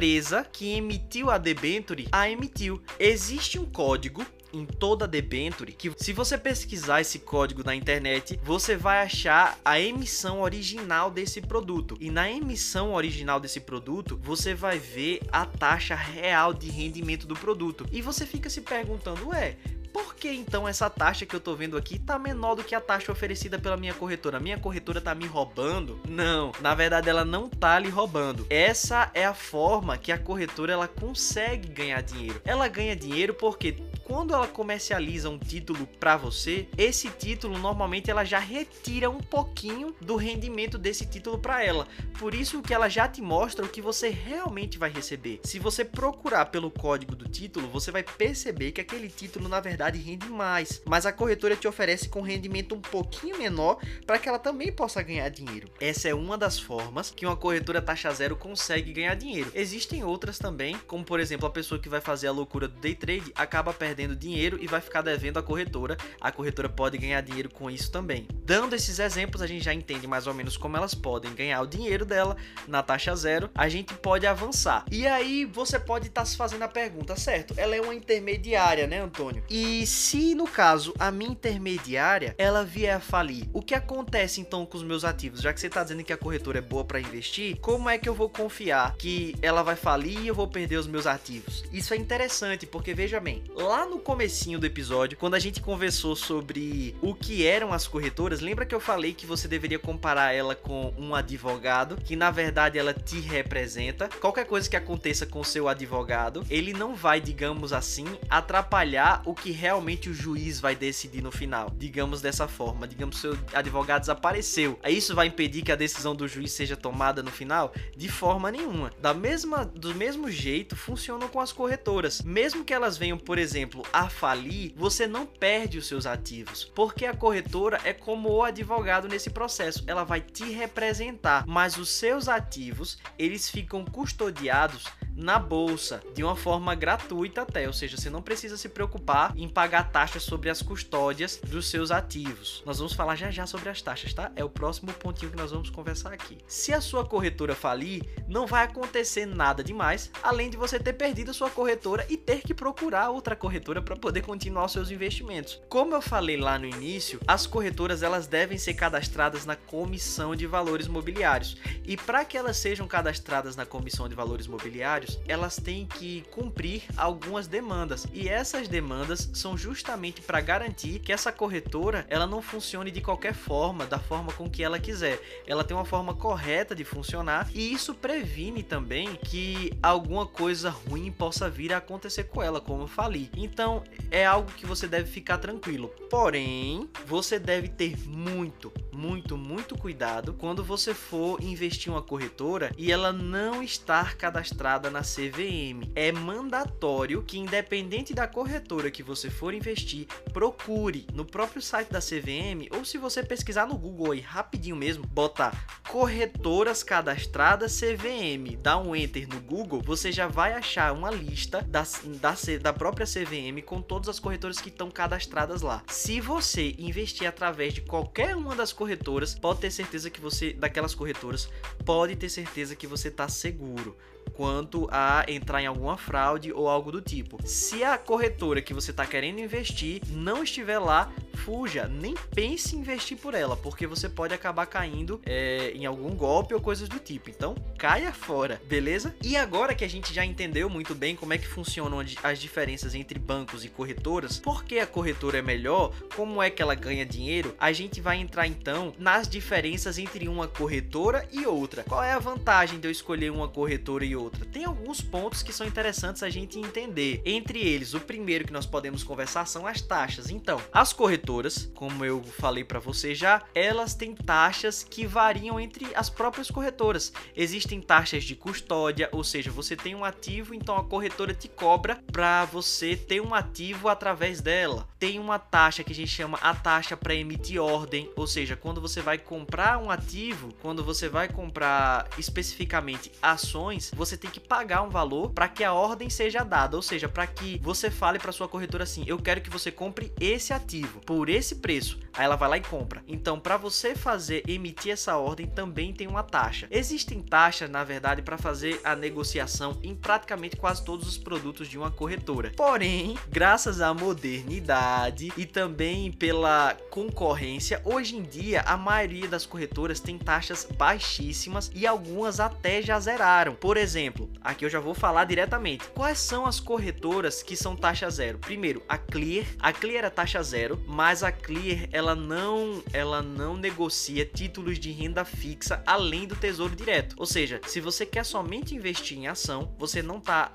que 0.52 0.74
emitiu 0.74 1.32
a 1.32 1.38
debenture 1.38 2.08
a 2.12 2.30
emitiu. 2.30 2.82
Existe 3.00 3.58
um 3.58 3.64
código 3.66 4.26
em 4.52 4.66
toda 4.66 5.08
debenture 5.08 5.72
que 5.72 5.90
se 5.96 6.12
você 6.12 6.38
pesquisar 6.38 7.00
esse 7.00 7.20
código 7.20 7.64
na 7.64 7.74
internet, 7.74 8.38
você 8.44 8.76
vai 8.76 9.02
achar 9.02 9.58
a 9.64 9.80
emissão 9.80 10.42
original 10.42 11.10
desse 11.10 11.42
produto. 11.42 11.96
E 12.02 12.12
na 12.12 12.30
emissão 12.30 12.94
original 12.94 13.40
desse 13.40 13.62
produto, 13.62 14.20
você 14.22 14.54
vai 14.54 14.78
ver 14.78 15.22
a 15.32 15.46
taxa 15.46 15.96
real 15.96 16.54
de 16.54 16.70
rendimento 16.70 17.26
do 17.26 17.36
produto. 17.36 17.86
E 17.90 18.02
você 18.02 18.26
fica 18.26 18.50
se 18.50 18.60
perguntando, 18.60 19.30
ué, 19.30 19.56
por 19.96 20.14
que 20.14 20.30
então 20.30 20.68
essa 20.68 20.90
taxa 20.90 21.26
que 21.26 21.34
eu 21.34 21.40
tô 21.40 21.56
vendo 21.56 21.78
aqui 21.78 21.98
tá 21.98 22.20
menor 22.20 22.54
do 22.54 22.66
que 22.66 22.76
a 22.76 22.82
taxa 22.82 23.14
oferecida 23.14 23.58
pela 23.58 23.78
minha 23.78 23.94
corretora? 23.94 24.42
Minha 24.42 24.60
corretora 24.60 25.00
tá 25.00 25.16
me 25.16 25.26
roubando? 25.26 26.02
Não, 26.06 26.52
na 26.60 26.76
verdade 26.76 27.10
ela 27.10 27.24
não 27.24 27.48
tá 27.48 27.80
lhe 27.80 27.88
roubando. 27.88 28.46
Essa 28.50 29.10
é 29.14 29.26
a 29.26 29.34
forma 29.34 29.98
que 29.98 30.12
a 30.12 30.18
corretora 30.18 30.74
ela 30.74 30.86
consegue 30.90 31.70
ganhar 31.70 32.02
dinheiro. 32.02 32.42
Ela 32.44 32.68
ganha 32.68 32.94
dinheiro 32.94 33.34
porque 33.36 33.78
quando 34.06 34.36
ela 34.36 34.48
comercializa 34.48 35.30
um 35.30 35.38
título 35.38 35.88
para 36.00 36.16
você, 36.16 36.68
esse 36.78 37.10
título 37.10 37.58
normalmente 37.58 38.12
ela 38.12 38.24
já 38.24 38.38
retira 38.38 39.10
um 39.10 39.20
pouquinho 39.20 39.96
do 40.00 40.16
rendimento 40.16 40.78
desse 40.78 41.08
título 41.08 41.40
para 41.40 41.64
ela. 41.64 41.88
Por 42.20 42.36
isso 42.36 42.62
que 42.62 42.74
ela 42.74 42.88
já 42.88 43.08
te 43.08 43.20
mostra 43.20 43.66
o 43.66 43.68
que 43.68 43.82
você 43.82 44.10
realmente 44.10 44.78
vai 44.78 44.92
receber. 44.92 45.40
Se 45.44 45.58
você 45.58 45.84
procurar 45.84 46.46
pelo 46.46 46.70
código 46.70 47.16
do 47.16 47.28
título, 47.28 47.68
você 47.68 47.92
vai 47.92 48.04
perceber 48.04 48.72
que 48.72 48.82
aquele 48.82 49.10
título 49.10 49.50
na 49.50 49.60
verdade 49.60 49.98
rende 49.98 50.30
mais, 50.30 50.84
mas 50.86 51.08
a 51.08 51.12
corretora 51.12 51.56
te 51.56 51.68
oferece 51.68 52.08
com 52.08 52.22
rendimento 52.22 52.76
um 52.76 52.82
pouquinho 52.82 53.40
menor 53.40 53.80
para 54.06 54.20
que 54.20 54.30
ela 54.30 54.38
também 54.38 54.72
possa 54.72 55.02
ganhar 55.02 55.30
dinheiro. 55.30 55.68
Essa 55.82 56.10
é 56.10 56.14
uma 56.14 56.38
das 56.38 56.60
formas 56.60 57.10
que 57.10 57.26
uma 57.26 57.36
corretora 57.36 57.82
taxa 57.82 58.14
zero 58.14 58.36
consegue 58.36 58.94
ganhar 58.94 59.16
dinheiro. 59.16 59.52
Existem 59.56 60.04
outras 60.04 60.38
também, 60.38 60.78
como 60.86 61.04
por 61.04 61.20
exemplo 61.20 61.48
a 61.48 61.52
pessoa 61.52 61.82
que 61.82 61.90
vai 61.90 62.02
fazer 62.02 62.28
a 62.28 62.32
loucura 62.32 62.68
do 62.68 62.80
day 62.80 62.94
trade 62.94 63.32
acaba 63.36 63.74
perdendo 63.74 63.95
perdendo 63.96 64.16
dinheiro 64.16 64.58
e 64.62 64.68
vai 64.68 64.82
ficar 64.82 65.02
devendo 65.02 65.40
à 65.40 65.44
corretora. 65.44 65.96
A 66.20 66.30
corretora 66.30 66.68
pode 66.68 66.98
ganhar 66.98 67.22
dinheiro 67.22 67.50
com 67.50 67.72
isso 67.72 67.90
também. 67.90 68.28
Dando 68.44 68.76
esses 68.76 69.00
exemplos, 69.00 69.42
a 69.42 69.48
gente 69.48 69.64
já 69.64 69.74
entende 69.74 70.06
mais 70.06 70.28
ou 70.28 70.34
menos 70.34 70.58
como 70.58 70.76
elas 70.76 70.94
podem 70.94 71.34
ganhar 71.34 71.62
o 71.62 71.66
dinheiro 71.66 72.04
dela 72.04 72.36
na 72.68 72.84
taxa 72.84 73.16
zero. 73.16 73.50
A 73.56 73.70
gente 73.70 73.94
pode 73.94 74.28
avançar. 74.28 74.84
E 74.92 75.08
aí 75.08 75.46
você 75.46 75.80
pode 75.80 76.08
estar 76.08 76.22
tá 76.22 76.26
se 76.26 76.36
fazendo 76.36 76.64
a 76.64 76.68
pergunta, 76.68 77.16
certo? 77.16 77.54
Ela 77.56 77.76
é 77.76 77.82
uma 77.82 77.96
intermediária, 77.96 78.86
né, 78.86 79.00
Antônio? 79.00 79.44
E 79.50 79.88
se 79.88 80.36
no 80.36 80.46
caso 80.46 80.94
a 81.00 81.10
minha 81.10 81.32
intermediária 81.32 82.36
ela 82.38 82.66
vier 82.66 82.98
a 82.98 83.00
falir, 83.00 83.48
o 83.54 83.62
que 83.62 83.74
acontece 83.74 84.42
então 84.42 84.66
com 84.66 84.78
os 84.78 84.84
meus 84.84 85.06
ativos? 85.06 85.42
Já 85.42 85.54
que 85.54 85.60
você 85.62 85.68
está 85.68 85.84
dizendo 85.84 86.04
que 86.04 86.12
a 86.12 86.18
corretora 86.18 86.58
é 86.58 86.62
boa 86.62 86.84
para 86.84 87.00
investir, 87.00 87.58
como 87.62 87.90
é 87.90 87.98
que 87.98 88.10
eu 88.10 88.14
vou 88.14 88.30
confiar 88.30 88.96
que 88.98 89.36
ela 89.42 89.64
vai 89.64 89.78
falir 89.78 90.20
e 90.20 90.28
eu 90.28 90.36
vou 90.36 90.48
perder 90.48 90.78
os 90.78 90.88
meus 90.88 91.08
ativos? 91.08 91.64
Isso 91.72 91.94
é 91.94 91.98
interessante 91.98 92.66
porque 92.66 92.94
veja 92.94 93.22
bem, 93.22 93.44
lá 93.56 93.85
no 93.86 94.00
comecinho 94.00 94.60
do 94.60 94.66
episódio, 94.66 95.18
quando 95.18 95.36
a 95.36 95.40
gente 95.40 95.62
conversou 95.62 96.16
sobre 96.16 96.96
o 97.02 97.14
que 97.14 97.46
eram 97.46 97.74
as 97.74 97.88
corretoras, 97.88 98.42
lembra 98.42 98.66
que 98.66 98.74
eu 98.74 98.80
falei 98.80 99.14
que 99.14 99.26
você 99.26 99.48
deveria 99.48 99.80
comparar 99.80 100.34
ela 100.34 100.56
com 100.56 100.94
um 100.98 101.14
advogado, 101.14 101.98
que 101.98 102.16
na 102.16 102.32
verdade 102.32 102.78
ela 102.78 102.94
te 102.94 103.20
representa. 103.20 104.10
Qualquer 104.20 104.46
coisa 104.46 104.70
que 104.70 104.76
aconteça 104.76 105.26
com 105.26 105.44
seu 105.44 105.68
advogado, 105.68 106.46
ele 106.50 106.74
não 106.74 106.96
vai, 106.96 107.20
digamos 107.20 107.74
assim, 107.74 108.06
atrapalhar 108.30 109.22
o 109.26 109.34
que 109.34 109.52
realmente 109.52 110.10
o 110.10 110.14
juiz 110.14 110.60
vai 110.60 110.76
decidir 110.76 111.22
no 111.22 111.32
final. 111.32 111.72
Digamos 111.76 112.22
dessa 112.22 112.48
forma, 112.48 112.88
digamos 112.88 113.18
seu 113.18 113.38
advogado 113.54 114.02
desapareceu. 114.02 114.80
Isso 114.88 115.16
vai 115.16 115.28
impedir 115.28 115.62
que 115.62 115.72
a 115.72 115.76
decisão 115.76 116.16
do 116.16 116.28
juiz 116.28 116.52
seja 116.52 116.76
tomada 116.76 117.22
no 117.22 117.32
final? 117.32 117.74
De 117.96 118.10
forma 118.10 118.52
nenhuma. 118.52 118.92
Da 119.00 119.14
mesma, 119.14 119.66
do 119.66 119.94
mesmo 119.96 120.30
jeito 120.30 120.76
funcionam 120.76 121.28
com 121.28 121.40
as 121.40 121.52
corretoras. 121.52 122.22
Mesmo 122.22 122.64
que 122.64 122.74
elas 122.74 122.98
venham, 122.98 123.18
por 123.18 123.38
exemplo, 123.38 123.75
exemplo, 123.76 123.84
a 123.92 124.10
falir, 124.10 124.74
você 124.76 125.08
não 125.08 125.26
perde 125.26 125.78
os 125.78 125.88
seus 125.88 126.06
ativos, 126.06 126.64
porque 126.64 127.06
a 127.06 127.16
corretora 127.16 127.80
é 127.84 127.94
como 127.94 128.30
o 128.30 128.44
advogado 128.44 129.08
nesse 129.08 129.30
processo, 129.30 129.84
ela 129.88 130.04
vai 130.04 130.22
te 130.22 130.46
representar, 130.52 131.46
mas 131.46 131.78
os 131.78 131.90
seus 131.90 132.30
ativos, 132.30 132.98
eles 133.20 133.50
ficam 133.50 133.84
custodiados 133.84 134.86
na 135.16 135.40
bolsa 135.40 136.04
de 136.14 136.24
uma 136.24 136.36
forma 136.36 136.76
gratuita 136.76 137.42
até, 137.42 137.68
ou 137.68 137.74
seja, 137.74 137.98
você 137.98 138.10
não 138.10 138.22
precisa 138.22 138.58
se 138.58 138.70
preocupar 138.70 139.34
em 139.36 139.48
pagar 139.48 139.92
taxas 139.92 140.24
sobre 140.24 140.50
as 140.50 140.62
custódias 140.62 141.40
dos 141.46 141.70
seus 141.70 141.92
ativos. 141.92 142.62
Nós 142.66 142.78
vamos 142.78 142.94
falar 142.94 143.16
já 143.16 143.32
já 143.32 143.48
sobre 143.48 143.70
as 143.70 143.82
taxas, 143.82 144.14
tá? 144.14 144.32
É 144.36 144.44
o 144.44 144.50
próximo 144.50 144.92
pontinho 144.94 145.32
que 145.32 145.38
nós 145.38 145.52
vamos 145.52 145.70
conversar 145.70 146.14
aqui. 146.14 146.38
Se 146.48 146.74
a 146.74 146.82
sua 146.82 147.06
corretora 147.06 147.56
falir, 147.56 148.04
não 148.28 148.46
vai 148.46 148.64
acontecer 148.66 149.26
nada 149.26 149.64
demais, 149.64 150.12
além 150.22 150.50
de 150.50 150.58
você 150.58 150.80
ter 150.80 150.94
perdido 150.94 151.32
a 151.32 151.34
sua 151.34 151.50
corretora 151.50 152.06
e 152.10 152.18
ter 152.18 152.42
que 152.42 152.54
procurar 152.54 153.10
outra 153.10 153.36
corretora 153.36 153.82
para 153.82 153.96
poder 153.96 154.22
continuar 154.22 154.66
os 154.66 154.72
seus 154.72 154.92
investimentos. 154.92 155.62
Como 155.70 155.94
eu 155.94 156.02
falei 156.02 156.38
lá 156.38 156.60
no 156.60 156.66
início, 156.66 157.20
as 157.28 157.48
corretoras 157.48 158.04
elas 158.04 158.28
devem 158.28 158.58
ser 158.58 158.74
cadastradas 158.74 159.46
na 159.46 159.56
Comissão 159.56 160.36
de 160.36 160.46
Valores 160.46 160.88
Mobiliários. 160.88 161.58
E 161.86 161.96
para 161.96 162.26
que 162.26 162.38
elas 162.38 162.58
sejam 162.58 162.88
cadastradas 162.88 163.56
na 163.56 163.66
Comissão 163.66 164.10
de 164.10 164.16
Valores 164.16 164.48
Mobiliários, 164.48 165.05
elas 165.28 165.58
têm 165.58 165.86
que 165.86 166.22
cumprir 166.32 166.84
algumas 166.98 167.48
demandas. 167.48 168.08
E 168.14 168.28
essas 168.30 168.68
demandas 168.68 169.30
são 169.34 169.58
justamente 169.58 170.22
para 170.22 170.42
garantir 170.42 171.00
que 171.00 171.12
essa 171.12 171.32
corretora 171.32 172.06
ela 172.10 172.28
não 172.28 172.42
funcione 172.42 172.92
de 172.92 173.02
qualquer 173.02 173.34
forma, 173.34 173.86
da 173.86 174.00
forma 174.00 174.32
com 174.34 174.50
que 174.50 174.64
ela 174.64 174.80
quiser. 174.80 175.20
Ela 175.48 175.64
tem 175.64 175.76
uma 175.76 175.86
forma 175.86 176.14
correta 176.14 176.76
de 176.76 176.84
funcionar 176.84 177.50
e 177.54 177.74
isso 177.74 177.94
previne 177.94 178.64
também 178.64 179.16
que 179.16 179.72
alguma 179.82 180.26
coisa 180.26 180.70
ruim 180.70 181.12
possa 181.12 181.50
vir 181.50 181.74
a 181.74 181.78
acontecer 181.78 182.26
com 182.26 182.42
ela, 182.42 182.62
como 182.62 182.84
eu 182.84 182.88
falei. 182.88 183.30
Então, 183.36 183.84
é 184.12 184.26
algo 184.26 184.52
que 184.52 184.66
você 184.66 184.88
deve 184.88 185.10
ficar 185.10 185.38
tranquilo. 185.38 185.90
Porém, 186.10 186.90
você 187.06 187.40
deve 187.40 187.68
ter 187.68 187.98
muito, 188.08 188.72
muito, 188.92 189.38
muito 189.38 189.78
cuidado 189.78 190.34
quando 190.34 190.64
você 190.64 190.94
for 190.94 191.42
investir 191.42 191.92
em 191.92 191.96
uma 191.96 192.02
corretora 192.02 192.72
e 192.78 192.92
ela 192.92 193.12
não 193.12 193.62
estar 193.62 194.16
cadastrada 194.16 194.90
na 194.96 195.02
CVM. 195.02 195.92
É 195.94 196.10
mandatório 196.10 197.22
que, 197.22 197.38
independente 197.38 198.14
da 198.14 198.26
corretora 198.26 198.90
que 198.90 199.04
você 199.04 199.30
for 199.30 199.54
investir, 199.54 200.08
procure 200.32 201.06
no 201.14 201.26
próprio 201.26 201.62
site 201.62 201.92
da 201.92 202.00
CVM 202.00 202.70
ou 202.72 202.86
se 202.86 202.98
você 202.98 203.22
pesquisar 203.22 203.68
no 203.68 203.78
Google 203.78 204.14
aí 204.14 204.22
rapidinho 204.22 204.76
mesmo, 204.76 205.06
botar 205.06 205.84
corretoras 205.90 206.82
cadastradas 206.82 207.78
CVM, 207.78 208.58
dá 208.62 208.78
um 208.78 208.96
enter 208.96 209.28
no 209.28 209.42
Google, 209.42 209.82
você 209.82 210.14
já 210.14 210.28
vai 210.28 210.54
achar 210.54 210.94
uma 210.94 211.12
lista 211.12 211.62
da, 211.62 211.84
da, 212.22 212.36
da 212.62 212.74
própria 212.74 213.06
CVM 213.06 213.62
com 213.66 213.82
todas 213.82 214.08
as 214.08 214.20
corretoras 214.20 214.62
que 214.62 214.70
estão 214.70 214.90
cadastradas 214.90 215.62
lá. 215.62 215.84
Se 215.88 216.22
você 216.22 216.74
investir 216.78 217.28
através 217.28 217.74
de 217.74 217.82
qualquer 217.82 218.36
uma 218.36 218.56
das 218.56 218.72
corretoras, 218.72 219.36
pode 219.36 219.60
ter 219.60 219.72
certeza 219.72 220.10
que 220.10 220.22
você, 220.22 220.54
daquelas 220.54 220.96
corretoras, 220.96 221.50
pode 221.84 222.16
ter 222.16 222.30
certeza 222.30 222.78
que 222.78 222.88
você 222.88 223.10
está 223.10 223.28
seguro 223.28 223.98
quanto 224.36 224.88
a 224.92 225.26
entrar 225.28 225.62
em 225.62 225.68
alguma 225.68 225.98
fraude 225.98 226.52
ou 226.52 226.68
algo 226.68 226.92
do 226.92 227.02
tipo. 227.02 227.40
Se 227.46 227.84
a 227.84 227.98
corretora 227.98 228.62
que 228.62 228.74
você 228.74 228.92
está 228.92 229.06
querendo 229.06 229.40
investir 229.40 230.02
não 230.12 230.44
estiver 230.44 230.80
lá, 230.80 231.12
fuja, 231.36 231.88
nem 231.88 232.16
pense 232.34 232.76
em 232.76 232.80
investir 232.80 233.18
por 233.18 233.34
ela, 233.34 233.56
porque 233.56 233.86
você 233.86 234.10
pode 234.10 234.34
acabar 234.34 234.66
caindo 234.66 235.22
é, 235.26 235.72
em 235.76 235.86
algum 235.86 236.16
golpe 236.16 236.54
ou 236.54 236.62
coisas 236.62 236.90
do 236.90 237.00
tipo. 237.00 237.30
Então, 237.30 237.56
caia 237.78 238.12
fora, 238.12 238.60
beleza? 238.68 239.16
E 239.22 239.38
agora 239.38 239.76
que 239.76 239.86
a 239.86 239.90
gente 239.90 240.14
já 240.14 240.26
entendeu 240.26 240.70
muito 240.70 240.96
bem 240.96 241.16
como 241.16 241.34
é 241.34 241.38
que 241.38 241.48
funcionam 241.48 242.04
as 242.24 242.40
diferenças 242.40 242.96
entre 242.96 243.20
bancos 243.20 243.64
e 243.64 243.70
corretoras, 243.70 244.40
por 244.40 244.64
que 244.64 244.80
a 244.80 244.88
corretora 244.88 245.38
é 245.38 245.42
melhor, 245.42 245.94
como 246.16 246.42
é 246.42 246.50
que 246.50 246.62
ela 246.62 246.76
ganha 246.76 247.06
dinheiro, 247.06 247.54
a 247.60 247.72
gente 247.72 248.02
vai 248.02 248.18
entrar 248.18 248.48
então 248.48 248.94
nas 248.98 249.28
diferenças 249.28 249.98
entre 249.98 250.28
uma 250.28 250.48
corretora 250.48 251.28
e 251.32 251.46
outra. 251.46 251.84
Qual 251.84 252.04
é 252.04 252.14
a 252.14 252.20
vantagem 252.20 252.80
de 252.80 252.88
eu 252.88 252.92
escolher 252.92 253.32
uma 253.32 253.48
corretora 253.48 254.04
e 254.04 254.16
outra? 254.16 254.25
Tem 254.52 254.66
alguns 254.66 255.02
pontos 255.02 255.44
que 255.44 255.54
são 255.54 255.66
interessantes 255.66 256.24
a 256.24 256.30
gente 256.30 256.60
entender. 256.60 257.22
Entre 257.26 257.60
eles, 257.60 257.94
o 257.94 258.00
primeiro 258.00 258.46
que 258.46 258.54
nós 258.54 258.66
podemos 258.66 259.04
conversar 259.04 259.46
são 259.46 259.66
as 259.68 259.82
taxas. 259.82 260.30
Então, 260.30 260.62
as 260.72 260.94
corretoras, 260.94 261.70
como 261.76 262.04
eu 262.06 262.24
falei 262.24 262.64
para 262.64 262.80
você 262.80 263.14
já, 263.14 263.44
elas 263.54 263.94
têm 263.94 264.16
taxas 264.16 264.84
que 264.84 265.06
variam 265.06 265.60
entre 265.60 265.88
as 265.96 266.10
próprias 266.10 266.50
corretoras. 266.50 267.12
Existem 267.36 267.82
taxas 267.82 268.24
de 268.24 268.36
custódia, 268.36 269.10
ou 269.12 269.24
seja, 269.24 269.52
você 269.52 269.76
tem 269.76 269.96
um 269.96 270.04
ativo, 270.04 270.54
então 270.54 270.76
a 270.78 270.84
corretora 270.84 271.34
te 271.34 271.48
cobra 271.48 272.02
para 272.12 272.46
você 272.46 272.96
ter 272.96 273.22
um 273.22 273.34
ativo 273.34 273.88
através 273.90 274.42
dela. 274.42 274.88
Tem 275.00 275.20
uma 275.20 275.40
taxa 275.40 275.84
que 275.84 275.92
a 275.92 275.96
gente 275.96 276.12
chama 276.12 276.38
a 276.42 276.54
taxa 276.54 276.98
para 276.98 277.16
emitir 277.16 277.62
ordem, 277.62 278.10
ou 278.16 278.28
seja, 278.28 278.56
quando 278.56 278.82
você 278.82 279.02
vai 279.02 279.18
comprar 279.18 279.78
um 279.78 279.90
ativo, 279.90 280.54
quando 280.62 280.84
você 280.84 281.08
vai 281.10 281.28
comprar 281.28 282.10
especificamente 282.18 283.12
ações, 283.22 283.92
você 283.96 284.15
você 284.16 284.18
tem 284.18 284.32
que 284.32 284.40
pagar 284.40 284.82
um 284.82 284.90
valor 284.90 285.32
para 285.32 285.50
que 285.50 285.64
a 285.64 285.74
ordem 285.74 286.10
seja 286.10 286.44
dada, 286.44 286.78
ou 286.78 286.82
seja, 286.82 287.10
para 287.10 287.28
que 287.28 287.60
você 287.62 287.92
fale 287.92 288.18
para 288.18 288.32
sua 288.32 288.48
corretora 288.48 288.84
assim: 288.84 289.04
"Eu 289.06 289.20
quero 289.20 289.42
que 289.42 289.50
você 289.50 289.72
compre 289.72 290.14
esse 290.20 290.54
ativo 290.54 291.02
por 291.02 291.28
esse 291.28 291.56
preço". 291.56 292.00
Aí 292.14 292.24
ela 292.24 292.38
vai 292.38 292.50
lá 292.50 292.58
e 292.58 292.62
compra. 292.62 293.04
Então, 293.08 293.38
para 293.38 293.58
você 293.58 293.94
fazer 293.94 294.42
emitir 294.48 294.94
essa 294.94 295.18
ordem 295.18 295.48
também 295.48 295.92
tem 295.92 296.08
uma 296.08 296.24
taxa. 296.24 296.68
Existem 296.72 297.22
taxas, 297.22 297.70
na 297.70 297.84
verdade, 297.84 298.22
para 298.22 298.38
fazer 298.38 298.80
a 298.86 298.96
negociação 298.96 299.78
em 299.84 299.94
praticamente 299.94 300.56
quase 300.56 300.84
todos 300.84 301.08
os 301.08 301.18
produtos 301.18 301.68
de 301.68 301.78
uma 301.78 301.92
corretora. 301.92 302.54
Porém, 302.56 303.18
graças 303.30 303.82
à 303.82 303.94
modernidade 303.94 305.34
e 305.36 305.46
também 305.46 306.10
pela 306.12 306.78
concorrência, 306.90 307.82
hoje 307.84 308.16
em 308.16 308.24
dia 308.24 308.62
a 308.62 308.78
maioria 308.78 309.28
das 309.28 309.46
corretoras 309.46 310.00
tem 310.00 310.18
taxas 310.18 310.66
baixíssimas 310.78 311.70
e 311.76 311.86
algumas 311.86 312.40
até 312.40 312.82
já 312.82 312.98
zeraram. 312.98 313.56
Por 313.56 313.76
exemplo, 313.76 314.05
exemplo, 314.06 314.30
aqui 314.42 314.66
eu 314.66 314.70
já 314.70 314.80
vou 314.80 314.94
falar 314.94 315.26
diretamente. 315.26 315.88
Quais 315.90 316.20
são 316.20 316.46
as 316.46 316.60
corretoras 316.60 317.42
que 317.42 317.56
são 317.56 317.76
taxa 317.76 318.10
zero? 318.10 318.38
Primeiro, 318.38 318.84
a 318.88 318.98
Clear. 318.98 319.46
A 319.60 319.74
Clear 319.74 320.06
é 320.06 320.10
taxa 320.10 320.42
zero, 320.44 320.82
mas 320.88 321.24
a 321.24 321.32
Clear 321.32 321.88
ela 321.92 322.16
não, 322.16 322.84
ela 322.94 323.22
não 323.22 323.58
negocia 323.58 324.26
títulos 324.26 324.78
de 324.78 324.92
renda 324.92 325.26
fixa 325.26 325.82
além 325.86 326.28
do 326.28 326.36
Tesouro 326.36 326.76
Direto. 326.76 327.16
Ou 327.18 327.26
seja, 327.26 327.60
se 327.66 327.82
você 327.82 328.06
quer 328.06 328.24
somente 328.24 328.76
investir 328.76 329.18
em 329.18 329.28
ação, 329.28 329.74
você 329.78 330.02
não 330.02 330.18
está 330.18 330.52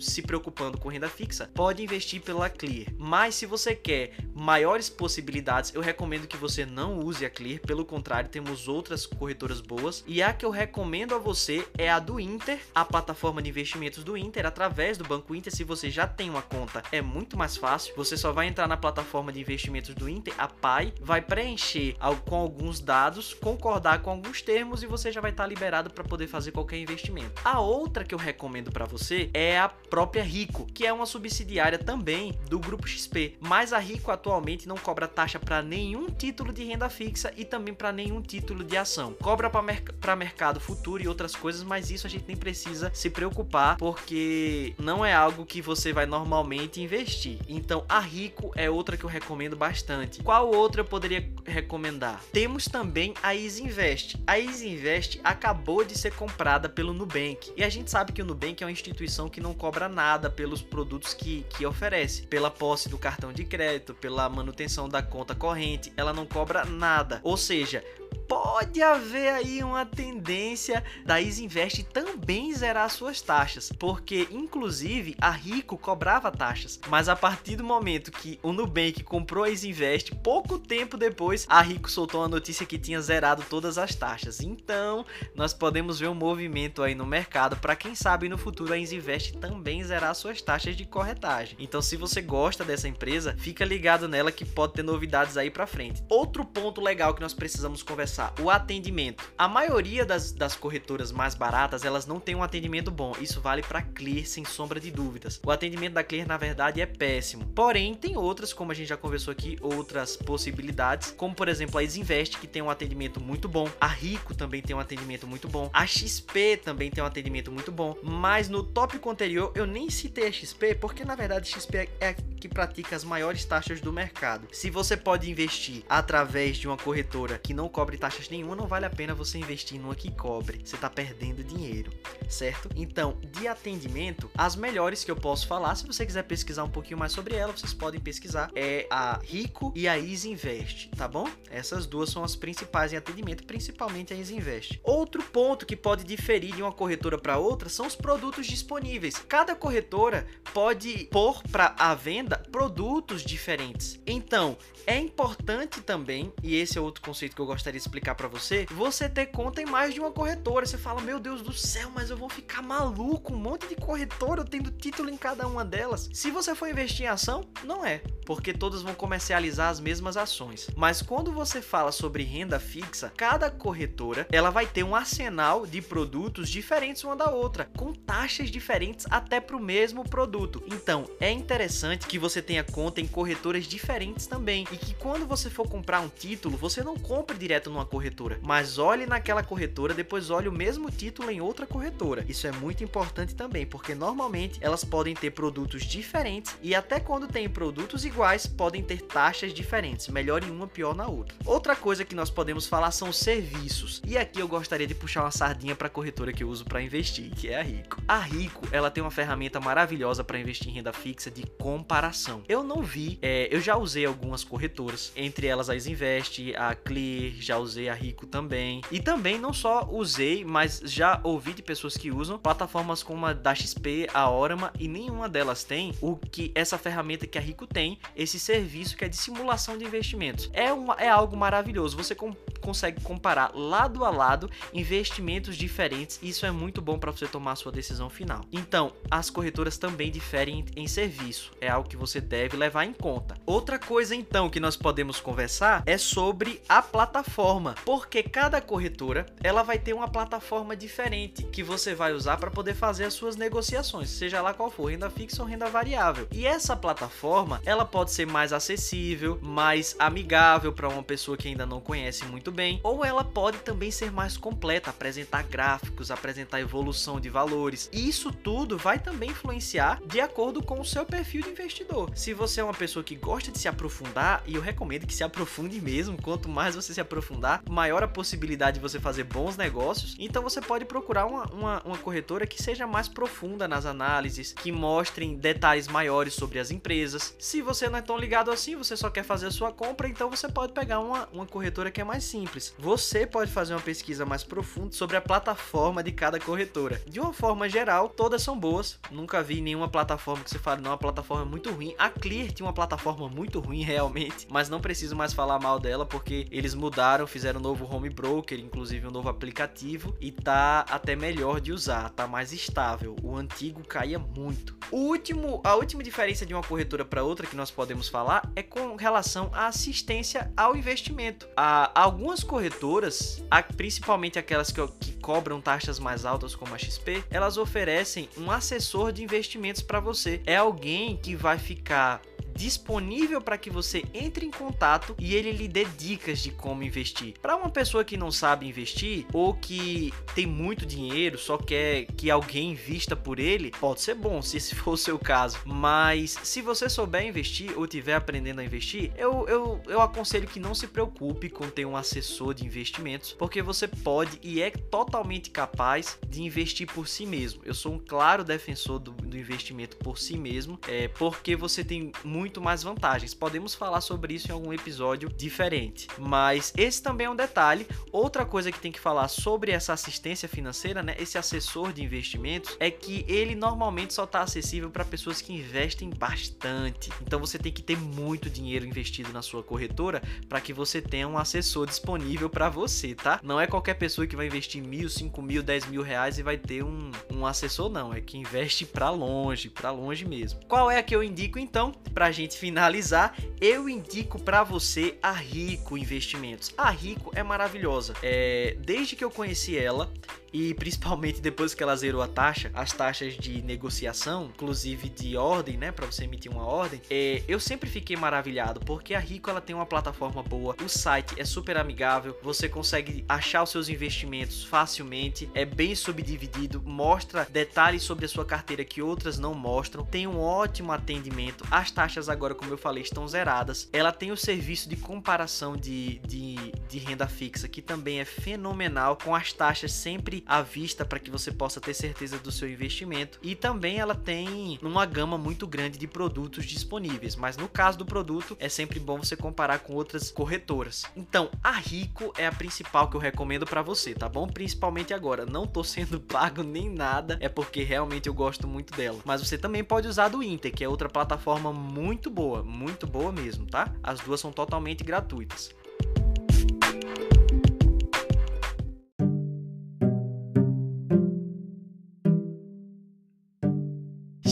se 0.00 0.22
preocupando 0.22 0.78
com 0.78 0.88
renda 0.88 1.08
fixa, 1.08 1.50
pode 1.54 1.82
investir 1.82 2.20
pela 2.20 2.48
Clear. 2.48 2.88
Mas 2.98 3.34
se 3.34 3.46
você 3.46 3.74
quer 3.74 4.16
maiores 4.34 4.88
possibilidades, 4.88 5.74
eu 5.74 5.80
recomendo 5.80 6.26
que 6.26 6.36
você 6.36 6.64
não 6.64 6.98
use 6.98 7.24
a 7.24 7.30
Clear. 7.30 7.60
Pelo 7.60 7.84
contrário, 7.84 8.30
temos 8.30 8.68
outras 8.68 9.06
corretoras 9.06 9.60
boas. 9.60 10.04
E 10.06 10.22
a 10.22 10.32
que 10.32 10.44
eu 10.44 10.50
recomendo 10.50 11.14
a 11.14 11.18
você 11.18 11.66
é 11.76 11.90
a 11.90 11.98
do 11.98 12.18
Inter, 12.18 12.58
a 12.74 12.84
plataforma 12.84 13.42
de 13.42 13.50
investimentos 13.50 14.04
do 14.04 14.16
Inter, 14.16 14.46
através 14.46 14.98
do 14.98 15.04
Banco 15.04 15.34
Inter. 15.34 15.54
Se 15.54 15.64
você 15.64 15.90
já 15.90 16.06
tem 16.06 16.30
uma 16.30 16.42
conta, 16.42 16.82
é 16.90 17.00
muito 17.00 17.36
mais 17.36 17.56
fácil. 17.56 17.94
Você 17.96 18.16
só 18.16 18.32
vai 18.32 18.46
entrar 18.46 18.68
na 18.68 18.76
plataforma 18.76 19.32
de 19.32 19.40
investimentos 19.40 19.94
do 19.94 20.08
Inter, 20.08 20.34
a 20.38 20.48
PAI, 20.48 20.92
vai 21.00 21.20
preencher 21.20 21.96
com 22.26 22.36
alguns 22.36 22.80
dados, 22.80 23.34
concordar 23.34 24.02
com 24.02 24.10
alguns 24.10 24.42
termos 24.42 24.82
e 24.82 24.86
você 24.86 25.10
já 25.10 25.20
vai 25.20 25.30
estar 25.30 25.46
liberado 25.46 25.90
para 25.90 26.04
poder 26.04 26.26
fazer 26.26 26.52
qualquer 26.52 26.78
investimento. 26.78 27.40
A 27.44 27.60
outra 27.60 28.04
que 28.04 28.14
eu 28.14 28.18
recomendo 28.18 28.70
para 28.70 28.84
você 28.84 29.30
é 29.32 29.58
a 29.58 29.70
própria 29.88 30.22
Rico, 30.22 30.66
que 30.66 30.86
é 30.86 30.92
uma 30.92 31.06
subsidiária 31.06 31.78
também 31.78 32.38
do 32.48 32.58
grupo 32.58 32.86
XP. 32.86 33.36
Mas 33.40 33.72
a 33.72 33.78
Rico 33.78 34.10
atualmente 34.10 34.66
não 34.68 34.76
cobra 34.76 35.06
taxa 35.06 35.38
para 35.38 35.62
nenhum 35.62 36.06
título 36.06 36.52
de 36.52 36.64
renda 36.64 36.88
fixa 36.88 37.32
e 37.36 37.44
também 37.44 37.74
para 37.74 37.92
nenhum 37.92 38.20
título 38.20 38.64
de 38.64 38.76
ação. 38.76 39.14
Cobra 39.14 39.48
para 39.50 39.62
merc 39.62 39.90
mercado 40.16 40.60
futuro 40.60 41.02
e 41.02 41.08
outras 41.08 41.34
coisas, 41.34 41.62
mas 41.62 41.90
isso 41.90 42.06
a 42.06 42.10
gente 42.10 42.24
nem 42.26 42.36
precisa 42.36 42.90
se 42.94 43.10
preocupar 43.10 43.76
porque 43.76 44.74
não 44.78 45.04
é 45.04 45.12
algo 45.12 45.44
que 45.44 45.60
você 45.60 45.92
vai 45.92 46.06
normalmente 46.06 46.80
investir. 46.80 47.38
Então 47.48 47.84
a 47.88 47.98
Rico 47.98 48.52
é 48.54 48.70
outra 48.70 48.96
que 48.96 49.04
eu 49.04 49.10
recomendo 49.10 49.56
bastante. 49.56 50.22
Qual 50.22 50.50
outra 50.52 50.80
eu 50.80 50.84
poderia 50.84 51.28
recomendar? 51.46 52.22
Temos 52.32 52.66
também 52.66 53.14
a 53.22 53.34
Isinvest. 53.34 54.16
A 54.26 54.38
Isinvest 54.38 55.20
acabou 55.22 55.84
de 55.84 55.96
ser 55.96 56.14
comprada 56.14 56.68
pelo 56.68 56.92
Nubank 56.92 57.52
e 57.56 57.62
a 57.62 57.68
gente 57.68 57.90
sabe 57.90 58.12
que 58.12 58.22
o 58.22 58.24
Nubank 58.24 58.62
é 58.62 58.66
uma 58.66 58.72
instituição 58.72 59.28
que 59.28 59.40
não 59.40 59.54
cobra 59.54 59.88
nada 59.88 60.30
pelos 60.30 60.62
produtos 60.62 61.14
que, 61.14 61.44
que 61.56 61.66
oferece. 61.66 62.26
Pela 62.26 62.50
posse 62.50 62.88
do 62.88 62.98
cartão 62.98 63.32
de 63.32 63.44
crédito, 63.44 63.94
pela 63.94 64.28
manutenção 64.28 64.88
da 64.88 65.02
conta 65.02 65.34
corrente, 65.34 65.92
ela 65.96 66.12
não 66.12 66.26
cobra 66.26 66.64
nada. 66.64 67.20
Ou 67.22 67.36
seja, 67.36 67.84
pode 68.14 68.82
haver 68.82 69.32
aí 69.32 69.62
uma 69.62 69.84
tendência 69.84 70.82
da 71.04 71.20
Isinvest 71.20 71.82
também 71.84 72.54
zerar 72.54 72.88
suas 72.90 73.20
taxas, 73.20 73.70
porque 73.78 74.28
inclusive 74.30 75.16
a 75.20 75.30
Rico 75.30 75.76
cobrava 75.76 76.30
taxas, 76.30 76.80
mas 76.88 77.08
a 77.08 77.16
partir 77.16 77.56
do 77.56 77.64
momento 77.64 78.12
que 78.12 78.38
o 78.42 78.52
Nubank 78.52 79.02
comprou 79.02 79.44
a 79.44 79.50
Isinvest, 79.50 80.14
pouco 80.16 80.58
tempo 80.58 80.96
depois 80.96 81.46
a 81.48 81.60
Rico 81.60 81.90
soltou 81.90 82.20
uma 82.20 82.28
notícia 82.28 82.64
que 82.64 82.78
tinha 82.78 83.00
zerado 83.00 83.44
todas 83.50 83.76
as 83.76 83.94
taxas. 83.94 84.40
Então, 84.40 85.04
nós 85.34 85.52
podemos 85.52 85.98
ver 85.98 86.08
um 86.08 86.14
movimento 86.14 86.82
aí 86.82 86.94
no 86.94 87.04
mercado 87.04 87.56
para 87.56 87.76
quem 87.76 87.94
sabe 87.94 88.28
no 88.28 88.38
futuro 88.38 88.72
a 88.72 88.78
Isinvest 88.78 89.38
também 89.38 89.82
zerar 89.82 90.14
suas 90.14 90.40
taxas 90.40 90.76
de 90.76 90.84
corretagem. 90.84 91.56
Então, 91.58 91.82
se 91.82 91.96
você 91.96 92.22
gosta 92.22 92.64
dessa 92.64 92.88
empresa, 92.88 93.36
fica 93.38 93.64
ligado 93.64 94.08
nela 94.08 94.32
que 94.32 94.44
pode 94.44 94.74
ter 94.74 94.82
novidades 94.82 95.36
aí 95.36 95.50
para 95.50 95.66
frente. 95.66 96.02
Outro 96.08 96.44
ponto 96.44 96.80
legal 96.80 97.14
que 97.14 97.20
nós 97.20 97.34
precisamos 97.34 97.82
conversar 97.82 98.03
o 98.40 98.50
atendimento. 98.50 99.32
A 99.36 99.48
maioria 99.48 100.04
das, 100.04 100.32
das 100.32 100.54
corretoras 100.54 101.12
mais 101.12 101.34
baratas, 101.34 101.84
elas 101.84 102.06
não 102.06 102.20
tem 102.20 102.34
um 102.34 102.42
atendimento 102.42 102.90
bom. 102.90 103.12
Isso 103.20 103.40
vale 103.40 103.62
para 103.62 103.82
Clear, 103.82 104.26
sem 104.26 104.44
sombra 104.44 104.80
de 104.80 104.90
dúvidas. 104.90 105.40
O 105.44 105.50
atendimento 105.50 105.94
da 105.94 106.04
Clear, 106.04 106.26
na 106.26 106.36
verdade, 106.36 106.80
é 106.80 106.86
péssimo. 106.86 107.46
Porém, 107.54 107.94
tem 107.94 108.16
outras, 108.16 108.52
como 108.52 108.72
a 108.72 108.74
gente 108.74 108.88
já 108.88 108.96
conversou 108.96 109.32
aqui, 109.32 109.56
outras 109.60 110.16
possibilidades, 110.16 111.12
como 111.16 111.34
por 111.34 111.48
exemplo 111.48 111.78
a 111.78 111.82
Isinvest, 111.82 112.38
que 112.38 112.46
tem 112.46 112.62
um 112.62 112.70
atendimento 112.70 113.20
muito 113.20 113.48
bom. 113.48 113.68
A 113.80 113.86
Rico 113.86 114.34
também 114.34 114.62
tem 114.62 114.74
um 114.74 114.80
atendimento 114.80 115.26
muito 115.26 115.48
bom. 115.48 115.70
A 115.72 115.86
XP 115.86 116.58
também 116.58 116.90
tem 116.90 117.02
um 117.02 117.06
atendimento 117.06 117.50
muito 117.50 117.70
bom. 117.70 117.96
Mas 118.02 118.48
no 118.48 118.62
tópico 118.62 119.10
anterior, 119.10 119.52
eu 119.54 119.66
nem 119.66 119.90
citei 119.90 120.28
a 120.28 120.32
XP, 120.32 120.74
porque 120.76 121.04
na 121.04 121.14
verdade 121.14 121.48
a 121.48 121.58
XP 121.58 121.88
é 122.00 122.08
a 122.08 122.14
que 122.14 122.48
pratica 122.48 122.94
as 122.94 123.04
maiores 123.04 123.42
taxas 123.46 123.80
do 123.80 123.90
mercado. 123.90 124.46
Se 124.52 124.68
você 124.68 124.98
pode 124.98 125.30
investir 125.30 125.82
através 125.88 126.58
de 126.58 126.68
uma 126.68 126.76
corretora 126.76 127.38
que 127.38 127.54
não 127.54 127.70
cobre 127.70 127.93
taxas 127.98 128.28
nenhuma, 128.28 128.56
não 128.56 128.66
vale 128.66 128.86
a 128.86 128.90
pena 128.90 129.14
você 129.14 129.38
investir 129.38 129.80
numa 129.80 129.94
que 129.94 130.10
cobre. 130.10 130.60
Você 130.64 130.76
está 130.76 130.88
perdendo 130.90 131.42
dinheiro, 131.42 131.92
certo? 132.28 132.68
Então, 132.76 133.18
de 133.32 133.46
atendimento, 133.46 134.30
as 134.36 134.56
melhores 134.56 135.04
que 135.04 135.10
eu 135.10 135.16
posso 135.16 135.46
falar, 135.46 135.74
se 135.74 135.86
você 135.86 136.04
quiser 136.04 136.24
pesquisar 136.24 136.64
um 136.64 136.70
pouquinho 136.70 136.98
mais 136.98 137.12
sobre 137.12 137.34
ela, 137.34 137.52
vocês 137.52 137.74
podem 137.74 138.00
pesquisar, 138.00 138.50
é 138.54 138.86
a 138.90 139.18
Rico 139.22 139.72
e 139.74 139.88
a 139.88 139.98
Easy 139.98 140.30
Invest, 140.30 140.90
tá 140.96 141.06
bom? 141.08 141.28
Essas 141.50 141.86
duas 141.86 142.10
são 142.10 142.24
as 142.24 142.36
principais 142.36 142.92
em 142.92 142.96
atendimento, 142.96 143.44
principalmente 143.44 144.12
a 144.12 144.16
Easy 144.16 144.34
Invest. 144.34 144.80
Outro 144.82 145.22
ponto 145.22 145.66
que 145.66 145.76
pode 145.76 146.04
diferir 146.04 146.54
de 146.54 146.62
uma 146.62 146.72
corretora 146.72 147.18
para 147.18 147.38
outra 147.38 147.68
são 147.68 147.86
os 147.86 147.96
produtos 147.96 148.46
disponíveis. 148.46 149.16
Cada 149.28 149.54
corretora 149.54 150.26
pode 150.52 151.08
pôr 151.10 151.42
para 151.50 151.74
a 151.78 151.94
venda 151.94 152.38
produtos 152.50 153.22
diferentes. 153.22 154.00
Então, 154.06 154.56
é 154.86 154.98
importante 154.98 155.80
também, 155.80 156.32
e 156.42 156.56
esse 156.56 156.78
é 156.78 156.80
outro 156.80 157.02
conceito 157.02 157.34
que 157.34 157.40
eu 157.40 157.46
gostaria 157.46 157.80
explicar 157.84 158.14
para 158.14 158.28
você, 158.28 158.66
você 158.70 159.08
ter 159.08 159.26
conta 159.26 159.60
em 159.62 159.66
mais 159.66 159.94
de 159.94 160.00
uma 160.00 160.10
corretora. 160.10 160.66
Você 160.66 160.78
fala, 160.78 161.00
meu 161.00 161.20
Deus 161.20 161.42
do 161.42 161.52
céu, 161.52 161.90
mas 161.94 162.10
eu 162.10 162.16
vou 162.16 162.28
ficar 162.28 162.62
maluco, 162.62 163.34
um 163.34 163.38
monte 163.38 163.66
de 163.68 163.76
corretora, 163.76 164.40
eu 164.40 164.44
tendo 164.44 164.70
título 164.70 165.10
em 165.10 165.16
cada 165.16 165.46
uma 165.46 165.64
delas. 165.64 166.08
Se 166.12 166.30
você 166.30 166.54
for 166.54 166.68
investir 166.68 167.06
em 167.06 167.08
ação, 167.08 167.44
não 167.64 167.84
é, 167.84 168.02
porque 168.24 168.52
todas 168.52 168.82
vão 168.82 168.94
comercializar 168.94 169.70
as 169.70 169.80
mesmas 169.80 170.16
ações. 170.16 170.68
Mas 170.76 171.02
quando 171.02 171.32
você 171.32 171.60
fala 171.60 171.92
sobre 171.92 172.22
renda 172.22 172.58
fixa, 172.58 173.12
cada 173.16 173.50
corretora 173.50 174.26
ela 174.32 174.50
vai 174.50 174.66
ter 174.66 174.82
um 174.82 174.94
arsenal 174.94 175.66
de 175.66 175.80
produtos 175.82 176.48
diferentes 176.48 177.04
uma 177.04 177.16
da 177.16 177.30
outra, 177.30 177.68
com 177.76 177.92
taxas 177.92 178.50
diferentes 178.50 179.06
até 179.10 179.40
para 179.40 179.56
o 179.56 179.62
mesmo 179.62 180.08
produto. 180.08 180.62
Então 180.66 181.08
é 181.20 181.30
interessante 181.30 182.06
que 182.06 182.18
você 182.18 182.40
tenha 182.40 182.64
conta 182.64 183.00
em 183.00 183.06
corretoras 183.06 183.64
diferentes 183.64 184.26
também 184.26 184.66
e 184.72 184.76
que 184.76 184.94
quando 184.94 185.26
você 185.26 185.50
for 185.50 185.68
comprar 185.68 186.00
um 186.00 186.08
título, 186.08 186.56
você 186.56 186.82
não 186.82 186.96
compre 186.96 187.36
direto 187.36 187.63
numa 187.70 187.84
corretora, 187.84 188.38
mas 188.42 188.78
olhe 188.78 189.06
naquela 189.06 189.42
corretora, 189.42 189.94
depois 189.94 190.30
olhe 190.30 190.48
o 190.48 190.52
mesmo 190.52 190.90
título 190.90 191.30
em 191.30 191.40
outra 191.40 191.66
corretora. 191.66 192.24
Isso 192.28 192.46
é 192.46 192.52
muito 192.52 192.82
importante 192.82 193.34
também, 193.34 193.66
porque 193.66 193.94
normalmente 193.94 194.58
elas 194.60 194.84
podem 194.84 195.14
ter 195.14 195.30
produtos 195.30 195.82
diferentes 195.82 196.56
e 196.62 196.74
até 196.74 197.00
quando 197.00 197.28
tem 197.28 197.48
produtos 197.48 198.04
iguais, 198.04 198.46
podem 198.46 198.82
ter 198.82 199.02
taxas 199.02 199.52
diferentes, 199.52 200.08
melhor 200.08 200.42
em 200.42 200.50
uma, 200.50 200.66
pior 200.66 200.94
na 200.94 201.06
outra. 201.06 201.34
Outra 201.44 201.76
coisa 201.76 202.04
que 202.04 202.14
nós 202.14 202.30
podemos 202.30 202.66
falar 202.66 202.90
são 202.90 203.12
serviços. 203.12 204.02
E 204.06 204.16
aqui 204.16 204.40
eu 204.40 204.48
gostaria 204.48 204.86
de 204.86 204.94
puxar 204.94 205.22
uma 205.22 205.30
sardinha 205.30 205.74
para 205.74 205.86
a 205.86 205.90
corretora 205.90 206.32
que 206.32 206.42
eu 206.42 206.48
uso 206.48 206.64
para 206.64 206.82
investir, 206.82 207.30
que 207.30 207.48
é 207.48 207.60
a 207.60 207.62
Rico. 207.62 208.02
A 208.06 208.18
Rico, 208.18 208.66
ela 208.72 208.90
tem 208.90 209.02
uma 209.02 209.10
ferramenta 209.10 209.60
maravilhosa 209.60 210.24
para 210.24 210.38
investir 210.38 210.68
em 210.68 210.72
renda 210.72 210.92
fixa 210.92 211.30
de 211.30 211.42
comparação. 211.58 212.42
Eu 212.48 212.62
não 212.62 212.82
vi, 212.82 213.18
é, 213.22 213.48
eu 213.50 213.60
já 213.60 213.76
usei 213.76 214.04
algumas 214.04 214.44
corretoras, 214.44 215.12
entre 215.16 215.46
elas 215.46 215.70
a 215.70 215.76
Isinvest, 215.76 216.54
a 216.56 216.74
Clear, 216.74 217.32
já 217.38 217.53
usei 217.58 217.88
a 217.88 217.94
Rico 217.94 218.26
também. 218.26 218.80
E 218.90 219.00
também 219.00 219.38
não 219.38 219.52
só 219.52 219.88
usei, 219.90 220.44
mas 220.44 220.80
já 220.84 221.20
ouvi 221.22 221.52
de 221.52 221.62
pessoas 221.62 221.96
que 221.96 222.10
usam 222.10 222.38
plataformas 222.38 223.02
como 223.02 223.26
a 223.26 223.32
da 223.32 223.54
XP, 223.54 224.08
a 224.12 224.30
Orama 224.30 224.72
e 224.78 224.88
nenhuma 224.88 225.28
delas 225.28 225.64
tem 225.64 225.94
o 226.00 226.16
que 226.16 226.52
essa 226.54 226.78
ferramenta 226.78 227.26
que 227.26 227.38
a 227.38 227.40
Rico 227.40 227.66
tem, 227.66 227.98
esse 228.16 228.38
serviço 228.38 228.96
que 228.96 229.04
é 229.04 229.08
de 229.08 229.16
simulação 229.16 229.76
de 229.76 229.84
investimentos. 229.84 230.50
É, 230.52 230.72
uma, 230.72 230.94
é 230.94 231.08
algo 231.08 231.36
maravilhoso. 231.36 231.96
Você 231.96 232.14
com, 232.14 232.32
consegue 232.60 233.00
comparar 233.00 233.52
lado 233.54 234.04
a 234.04 234.10
lado 234.10 234.50
investimentos 234.72 235.56
diferentes. 235.56 236.18
Isso 236.22 236.46
é 236.46 236.50
muito 236.50 236.80
bom 236.80 236.98
para 236.98 237.10
você 237.10 237.26
tomar 237.26 237.56
sua 237.56 237.72
decisão 237.72 238.08
final. 238.08 238.42
Então, 238.52 238.92
as 239.10 239.30
corretoras 239.30 239.76
também 239.76 240.10
diferem 240.10 240.64
em 240.76 240.86
serviço. 240.86 241.52
É 241.60 241.68
algo 241.68 241.88
que 241.88 241.96
você 241.96 242.20
deve 242.20 242.56
levar 242.56 242.84
em 242.84 242.92
conta. 242.92 243.36
Outra 243.46 243.78
coisa 243.78 244.14
então 244.14 244.48
que 244.48 244.60
nós 244.60 244.76
podemos 244.76 245.20
conversar 245.20 245.82
é 245.86 245.98
sobre 245.98 246.60
a 246.68 246.82
plataforma, 246.82 247.43
porque 247.84 248.22
cada 248.22 248.60
corretora 248.60 249.26
ela 249.42 249.62
vai 249.62 249.78
ter 249.78 249.92
uma 249.92 250.08
plataforma 250.08 250.74
diferente 250.74 251.42
que 251.42 251.62
você 251.62 251.94
vai 251.94 252.14
usar 252.14 252.38
para 252.38 252.50
poder 252.50 252.74
fazer 252.74 253.04
as 253.04 253.12
suas 253.12 253.36
negociações, 253.36 254.08
seja 254.08 254.40
lá 254.40 254.54
qual 254.54 254.70
for, 254.70 254.86
renda 254.86 255.10
fixa 255.10 255.42
ou 255.42 255.48
renda 255.48 255.68
variável. 255.68 256.26
E 256.32 256.46
essa 256.46 256.74
plataforma, 256.74 257.60
ela 257.66 257.84
pode 257.84 258.12
ser 258.12 258.26
mais 258.26 258.50
acessível, 258.50 259.38
mais 259.42 259.94
amigável 259.98 260.72
para 260.72 260.88
uma 260.88 261.02
pessoa 261.02 261.36
que 261.36 261.48
ainda 261.48 261.66
não 261.66 261.80
conhece 261.80 262.24
muito 262.24 262.50
bem, 262.50 262.80
ou 262.82 263.04
ela 263.04 263.22
pode 263.22 263.58
também 263.58 263.90
ser 263.90 264.10
mais 264.10 264.38
completa, 264.38 264.88
apresentar 264.88 265.42
gráficos, 265.42 266.10
apresentar 266.10 266.60
evolução 266.60 267.20
de 267.20 267.28
valores. 267.28 267.90
Isso 267.92 268.32
tudo 268.32 268.78
vai 268.78 268.98
também 268.98 269.30
influenciar 269.30 270.00
de 270.06 270.18
acordo 270.18 270.62
com 270.62 270.80
o 270.80 270.84
seu 270.84 271.04
perfil 271.04 271.42
de 271.42 271.50
investidor. 271.50 272.10
Se 272.14 272.32
você 272.32 272.62
é 272.62 272.64
uma 272.64 272.72
pessoa 272.72 273.04
que 273.04 273.14
gosta 273.14 273.52
de 273.52 273.58
se 273.58 273.68
aprofundar, 273.68 274.42
e 274.46 274.54
eu 274.54 274.62
recomendo 274.62 275.06
que 275.06 275.14
se 275.14 275.22
aprofunde 275.22 275.78
mesmo, 275.80 276.20
quanto 276.22 276.48
mais 276.48 276.74
você 276.74 276.94
se 276.94 277.00
aprofundar, 277.00 277.33
maior 277.68 278.02
a 278.02 278.08
possibilidade 278.08 278.76
de 278.76 278.82
você 278.82 278.98
fazer 279.00 279.24
bons 279.24 279.56
negócios. 279.56 280.16
Então 280.18 280.42
você 280.42 280.60
pode 280.60 280.84
procurar 280.84 281.26
uma, 281.26 281.44
uma, 281.46 281.82
uma 281.84 281.98
corretora 281.98 282.46
que 282.46 282.62
seja 282.62 282.86
mais 282.86 283.08
profunda 283.08 283.66
nas 283.68 283.86
análises, 283.86 284.52
que 284.52 284.72
mostrem 284.72 285.36
detalhes 285.36 285.88
maiores 285.88 286.34
sobre 286.34 286.58
as 286.58 286.70
empresas. 286.70 287.34
Se 287.38 287.62
você 287.62 287.88
não 287.88 287.98
é 287.98 288.02
tão 288.02 288.18
ligado 288.18 288.50
assim, 288.50 288.76
você 288.76 288.96
só 288.96 289.10
quer 289.10 289.24
fazer 289.24 289.46
a 289.46 289.50
sua 289.50 289.72
compra, 289.72 290.08
então 290.08 290.30
você 290.30 290.48
pode 290.48 290.72
pegar 290.72 291.00
uma, 291.00 291.28
uma 291.32 291.46
corretora 291.46 291.90
que 291.90 292.00
é 292.00 292.04
mais 292.04 292.24
simples. 292.24 292.74
Você 292.78 293.26
pode 293.26 293.50
fazer 293.50 293.74
uma 293.74 293.80
pesquisa 293.80 294.24
mais 294.24 294.44
profunda 294.44 294.92
sobre 294.92 295.16
a 295.16 295.20
plataforma 295.20 296.02
de 296.02 296.12
cada 296.12 296.38
corretora. 296.38 297.00
De 297.06 297.20
uma 297.20 297.32
forma 297.32 297.68
geral, 297.68 298.08
todas 298.08 298.42
são 298.42 298.58
boas. 298.58 298.98
Nunca 299.10 299.42
vi 299.42 299.60
nenhuma 299.60 299.88
plataforma 299.88 300.44
que 300.44 300.50
você 300.50 300.58
fale, 300.58 300.82
não, 300.82 300.92
a 300.92 300.98
plataforma 300.98 301.44
é 301.44 301.48
muito 301.48 301.70
ruim. 301.70 301.94
A 301.98 302.10
Clear 302.10 302.52
tinha 302.52 302.66
uma 302.66 302.72
plataforma 302.72 303.28
muito 303.28 303.60
ruim 303.60 303.82
realmente, 303.84 304.46
mas 304.50 304.68
não 304.68 304.80
preciso 304.80 305.16
mais 305.16 305.32
falar 305.32 305.58
mal 305.58 305.78
dela 305.78 306.06
porque 306.06 306.46
eles 306.50 306.74
mudaram, 306.74 307.23
fizeram 307.26 307.60
um 307.60 307.62
novo 307.62 307.84
home 307.84 308.10
broker, 308.10 308.58
inclusive 308.58 309.06
um 309.06 309.10
novo 309.10 309.28
aplicativo 309.28 310.16
e 310.20 310.30
tá 310.30 310.84
até 310.88 311.14
melhor 311.16 311.60
de 311.60 311.72
usar, 311.72 312.10
tá 312.10 312.26
mais 312.26 312.52
estável. 312.52 313.16
O 313.22 313.36
antigo 313.36 313.82
caía 313.86 314.18
muito. 314.18 314.76
O 314.90 314.98
último, 314.98 315.60
a 315.64 315.74
última 315.74 316.02
diferença 316.02 316.44
de 316.44 316.54
uma 316.54 316.62
corretora 316.62 317.04
para 317.04 317.22
outra 317.22 317.46
que 317.46 317.56
nós 317.56 317.70
podemos 317.70 318.08
falar 318.08 318.50
é 318.54 318.62
com 318.62 318.96
relação 318.96 319.50
à 319.52 319.66
assistência 319.66 320.52
ao 320.56 320.76
investimento. 320.76 321.48
Há 321.56 321.90
algumas 322.00 322.42
corretoras, 322.42 323.42
principalmente 323.76 324.38
aquelas 324.38 324.70
que, 324.70 324.86
que 325.00 325.12
cobram 325.24 325.60
taxas 325.60 325.98
mais 325.98 326.24
altas 326.24 326.54
como 326.54 326.74
a 326.74 326.78
XP, 326.78 327.24
elas 327.30 327.56
oferecem 327.56 328.28
um 328.36 328.50
assessor 328.50 329.12
de 329.12 329.22
investimentos 329.22 329.82
para 329.82 330.00
você. 330.00 330.42
É 330.44 330.56
alguém 330.56 331.16
que 331.16 331.34
vai 331.34 331.58
ficar 331.58 332.20
disponível 332.54 333.40
para 333.40 333.58
que 333.58 333.70
você 333.70 334.04
entre 334.14 334.46
em 334.46 334.50
contato 334.50 335.14
e 335.18 335.34
ele 335.34 335.52
lhe 335.52 335.68
dê 335.68 335.84
dicas 335.84 336.40
de 336.40 336.50
como 336.50 336.82
investir. 336.82 337.34
Para 337.40 337.56
uma 337.56 337.70
pessoa 337.70 338.04
que 338.04 338.16
não 338.16 338.30
sabe 338.30 338.66
investir 338.66 339.26
ou 339.32 339.54
que 339.54 340.12
tem 340.34 340.46
muito 340.46 340.86
dinheiro, 340.86 341.38
só 341.38 341.56
quer 341.56 342.06
que 342.16 342.30
alguém 342.30 342.72
invista 342.72 343.16
por 343.16 343.38
ele, 343.38 343.70
pode 343.78 344.00
ser 344.00 344.14
bom 344.14 344.40
se 344.40 344.56
esse 344.56 344.74
for 344.76 344.92
o 344.92 344.96
seu 344.96 345.18
caso. 345.18 345.58
Mas 345.64 346.36
se 346.42 346.62
você 346.62 346.88
souber 346.88 347.26
investir 347.26 347.76
ou 347.76 347.84
estiver 347.84 348.14
aprendendo 348.14 348.60
a 348.60 348.64
investir, 348.64 349.12
eu, 349.16 349.46
eu, 349.48 349.82
eu 349.86 350.00
aconselho 350.00 350.46
que 350.46 350.60
não 350.60 350.74
se 350.74 350.86
preocupe 350.86 351.48
com 351.48 351.68
ter 351.68 351.84
um 351.84 351.96
assessor 351.96 352.54
de 352.54 352.64
investimentos, 352.64 353.32
porque 353.32 353.62
você 353.62 353.88
pode 353.88 354.38
e 354.42 354.60
é 354.60 354.70
totalmente 354.70 355.50
capaz 355.50 356.18
de 356.26 356.42
investir 356.42 356.86
por 356.86 357.08
si 357.08 357.26
mesmo. 357.26 357.62
Eu 357.64 357.74
sou 357.74 357.94
um 357.94 357.98
claro 357.98 358.44
defensor 358.44 358.98
do, 358.98 359.12
do 359.12 359.36
investimento 359.36 359.96
por 359.96 360.18
si 360.18 360.36
mesmo, 360.36 360.78
é, 360.86 361.08
porque 361.08 361.56
você 361.56 361.84
tem 361.84 362.12
muito 362.22 362.43
muito 362.44 362.60
mais 362.60 362.82
vantagens. 362.82 363.32
Podemos 363.32 363.74
falar 363.74 364.02
sobre 364.02 364.34
isso 364.34 364.48
em 364.48 364.52
algum 364.52 364.70
episódio 364.70 365.30
diferente. 365.30 366.06
Mas 366.18 366.74
esse 366.76 367.02
também 367.02 367.26
é 367.26 367.30
um 367.30 367.34
detalhe. 367.34 367.86
Outra 368.12 368.44
coisa 368.44 368.70
que 368.70 368.78
tem 368.78 368.92
que 368.92 369.00
falar 369.00 369.28
sobre 369.28 369.72
essa 369.72 369.94
assistência 369.94 370.46
financeira, 370.46 371.02
né, 371.02 371.16
esse 371.18 371.38
assessor 371.38 371.90
de 371.90 372.04
investimentos, 372.04 372.76
é 372.78 372.90
que 372.90 373.24
ele 373.26 373.54
normalmente 373.54 374.12
só 374.12 374.24
está 374.24 374.42
acessível 374.42 374.90
para 374.90 375.06
pessoas 375.06 375.40
que 375.40 375.54
investem 375.54 376.10
bastante. 376.10 377.08
Então 377.22 377.40
você 377.40 377.58
tem 377.58 377.72
que 377.72 377.80
ter 377.80 377.96
muito 377.96 378.50
dinheiro 378.50 378.84
investido 378.84 379.32
na 379.32 379.40
sua 379.40 379.62
corretora 379.62 380.22
para 380.46 380.60
que 380.60 380.74
você 380.74 381.00
tenha 381.00 381.26
um 381.26 381.38
assessor 381.38 381.86
disponível 381.86 382.50
para 382.50 382.68
você, 382.68 383.14
tá? 383.14 383.40
Não 383.42 383.58
é 383.58 383.66
qualquer 383.66 383.94
pessoa 383.94 384.26
que 384.26 384.36
vai 384.36 384.48
investir 384.48 384.82
mil, 384.82 385.08
cinco 385.08 385.40
mil, 385.40 385.62
dez 385.62 385.86
mil 385.86 386.02
reais 386.02 386.38
e 386.38 386.42
vai 386.42 386.58
ter 386.58 386.84
um, 386.84 387.10
um 387.32 387.46
assessor, 387.46 387.88
não. 387.88 388.12
É 388.12 388.20
que 388.20 388.36
investe 388.36 388.84
para 388.84 389.08
longe, 389.08 389.70
para 389.70 389.90
longe 389.90 390.26
mesmo. 390.26 390.60
Qual 390.66 390.90
é 390.90 390.98
a 390.98 391.02
que 391.02 391.16
eu 391.16 391.24
indico 391.24 391.58
então? 391.58 391.90
Para 392.12 392.33
gente 392.34 392.58
finalizar, 392.58 393.34
eu 393.58 393.88
indico 393.88 394.38
para 394.38 394.62
você 394.62 395.16
a 395.22 395.32
Rico 395.32 395.96
Investimentos. 395.96 396.74
A 396.76 396.90
Rico 396.90 397.32
é 397.34 397.42
maravilhosa. 397.42 398.14
É, 398.22 398.76
desde 398.80 399.16
que 399.16 399.24
eu 399.24 399.30
conheci 399.30 399.78
ela, 399.78 400.12
e 400.54 400.72
principalmente 400.72 401.40
depois 401.40 401.74
que 401.74 401.82
ela 401.82 401.96
zerou 401.96 402.22
a 402.22 402.28
taxa, 402.28 402.70
as 402.72 402.92
taxas 402.92 403.34
de 403.34 403.60
negociação, 403.62 404.44
inclusive 404.54 405.08
de 405.08 405.36
ordem, 405.36 405.76
né, 405.76 405.90
para 405.90 406.06
você 406.06 406.22
emitir 406.22 406.50
uma 406.50 406.64
ordem, 406.64 407.02
é, 407.10 407.42
eu 407.48 407.58
sempre 407.58 407.90
fiquei 407.90 408.16
maravilhado 408.16 408.78
porque 408.78 409.14
a 409.14 409.18
Rico 409.18 409.50
ela 409.50 409.60
tem 409.60 409.74
uma 409.74 409.84
plataforma 409.84 410.44
boa, 410.44 410.76
o 410.80 410.88
site 410.88 411.34
é 411.36 411.44
super 411.44 411.76
amigável, 411.76 412.38
você 412.40 412.68
consegue 412.68 413.24
achar 413.28 413.64
os 413.64 413.70
seus 413.70 413.88
investimentos 413.88 414.62
facilmente, 414.62 415.50
é 415.54 415.64
bem 415.64 415.92
subdividido, 415.96 416.80
mostra 416.80 417.48
detalhes 417.50 418.04
sobre 418.04 418.24
a 418.24 418.28
sua 418.28 418.44
carteira 418.44 418.84
que 418.84 419.02
outras 419.02 419.40
não 419.40 419.54
mostram, 419.54 420.04
tem 420.04 420.28
um 420.28 420.38
ótimo 420.38 420.92
atendimento, 420.92 421.66
as 421.68 421.90
taxas 421.90 422.23
agora, 422.28 422.54
como 422.54 422.72
eu 422.72 422.78
falei, 422.78 423.02
estão 423.02 423.26
zeradas, 423.26 423.88
ela 423.92 424.12
tem 424.12 424.32
o 424.32 424.36
serviço 424.36 424.88
de 424.88 424.96
comparação 424.96 425.76
de, 425.76 426.18
de, 426.26 426.72
de 426.88 426.98
renda 426.98 427.26
fixa 427.26 427.68
que 427.68 427.82
também 427.82 428.20
é 428.20 428.24
fenomenal, 428.24 429.16
com 429.16 429.34
as 429.34 429.52
taxas 429.52 429.92
sempre 429.92 430.44
à 430.46 430.62
vista 430.62 431.04
para 431.04 431.18
que 431.18 431.30
você 431.30 431.50
possa 431.52 431.80
ter 431.80 431.94
certeza 431.94 432.38
do 432.38 432.52
seu 432.52 432.68
investimento. 432.68 433.38
E 433.42 433.54
também 433.54 433.98
ela 433.98 434.14
tem 434.14 434.78
uma 434.82 435.06
gama 435.06 435.36
muito 435.38 435.66
grande 435.66 435.98
de 435.98 436.06
produtos 436.06 436.64
disponíveis, 436.64 437.36
mas 437.36 437.56
no 437.56 437.68
caso 437.68 437.98
do 437.98 438.06
produto 438.06 438.56
é 438.60 438.68
sempre 438.68 438.98
bom 438.98 439.18
você 439.18 439.36
comparar 439.36 439.80
com 439.80 439.94
outras 439.94 440.30
corretoras. 440.30 441.04
Então, 441.16 441.50
a 441.62 441.72
Rico 441.72 442.32
é 442.36 442.46
a 442.46 442.52
principal 442.52 443.08
que 443.08 443.16
eu 443.16 443.20
recomendo 443.20 443.66
para 443.66 443.82
você, 443.82 444.14
tá 444.14 444.28
bom? 444.28 444.46
Principalmente 444.46 445.12
agora, 445.12 445.46
não 445.46 445.66
tô 445.66 445.82
sendo 445.84 446.20
pago 446.20 446.62
nem 446.62 446.88
nada, 446.90 447.38
é 447.40 447.48
porque 447.48 447.82
realmente 447.82 448.28
eu 448.28 448.34
gosto 448.34 448.66
muito 448.66 448.94
dela. 448.96 449.20
Mas 449.24 449.40
você 449.40 449.58
também 449.58 449.84
pode 449.84 450.08
usar 450.08 450.28
do 450.28 450.42
Inter, 450.42 450.72
que 450.72 450.84
é 450.84 450.88
outra 450.88 451.08
plataforma 451.08 451.72
muito 452.14 452.30
boa, 452.30 452.62
muito 452.62 453.08
boa 453.08 453.32
mesmo, 453.32 453.66
tá? 453.66 453.92
As 454.00 454.20
duas 454.20 454.38
são 454.40 454.52
totalmente 454.52 455.02
gratuitas. 455.02 455.74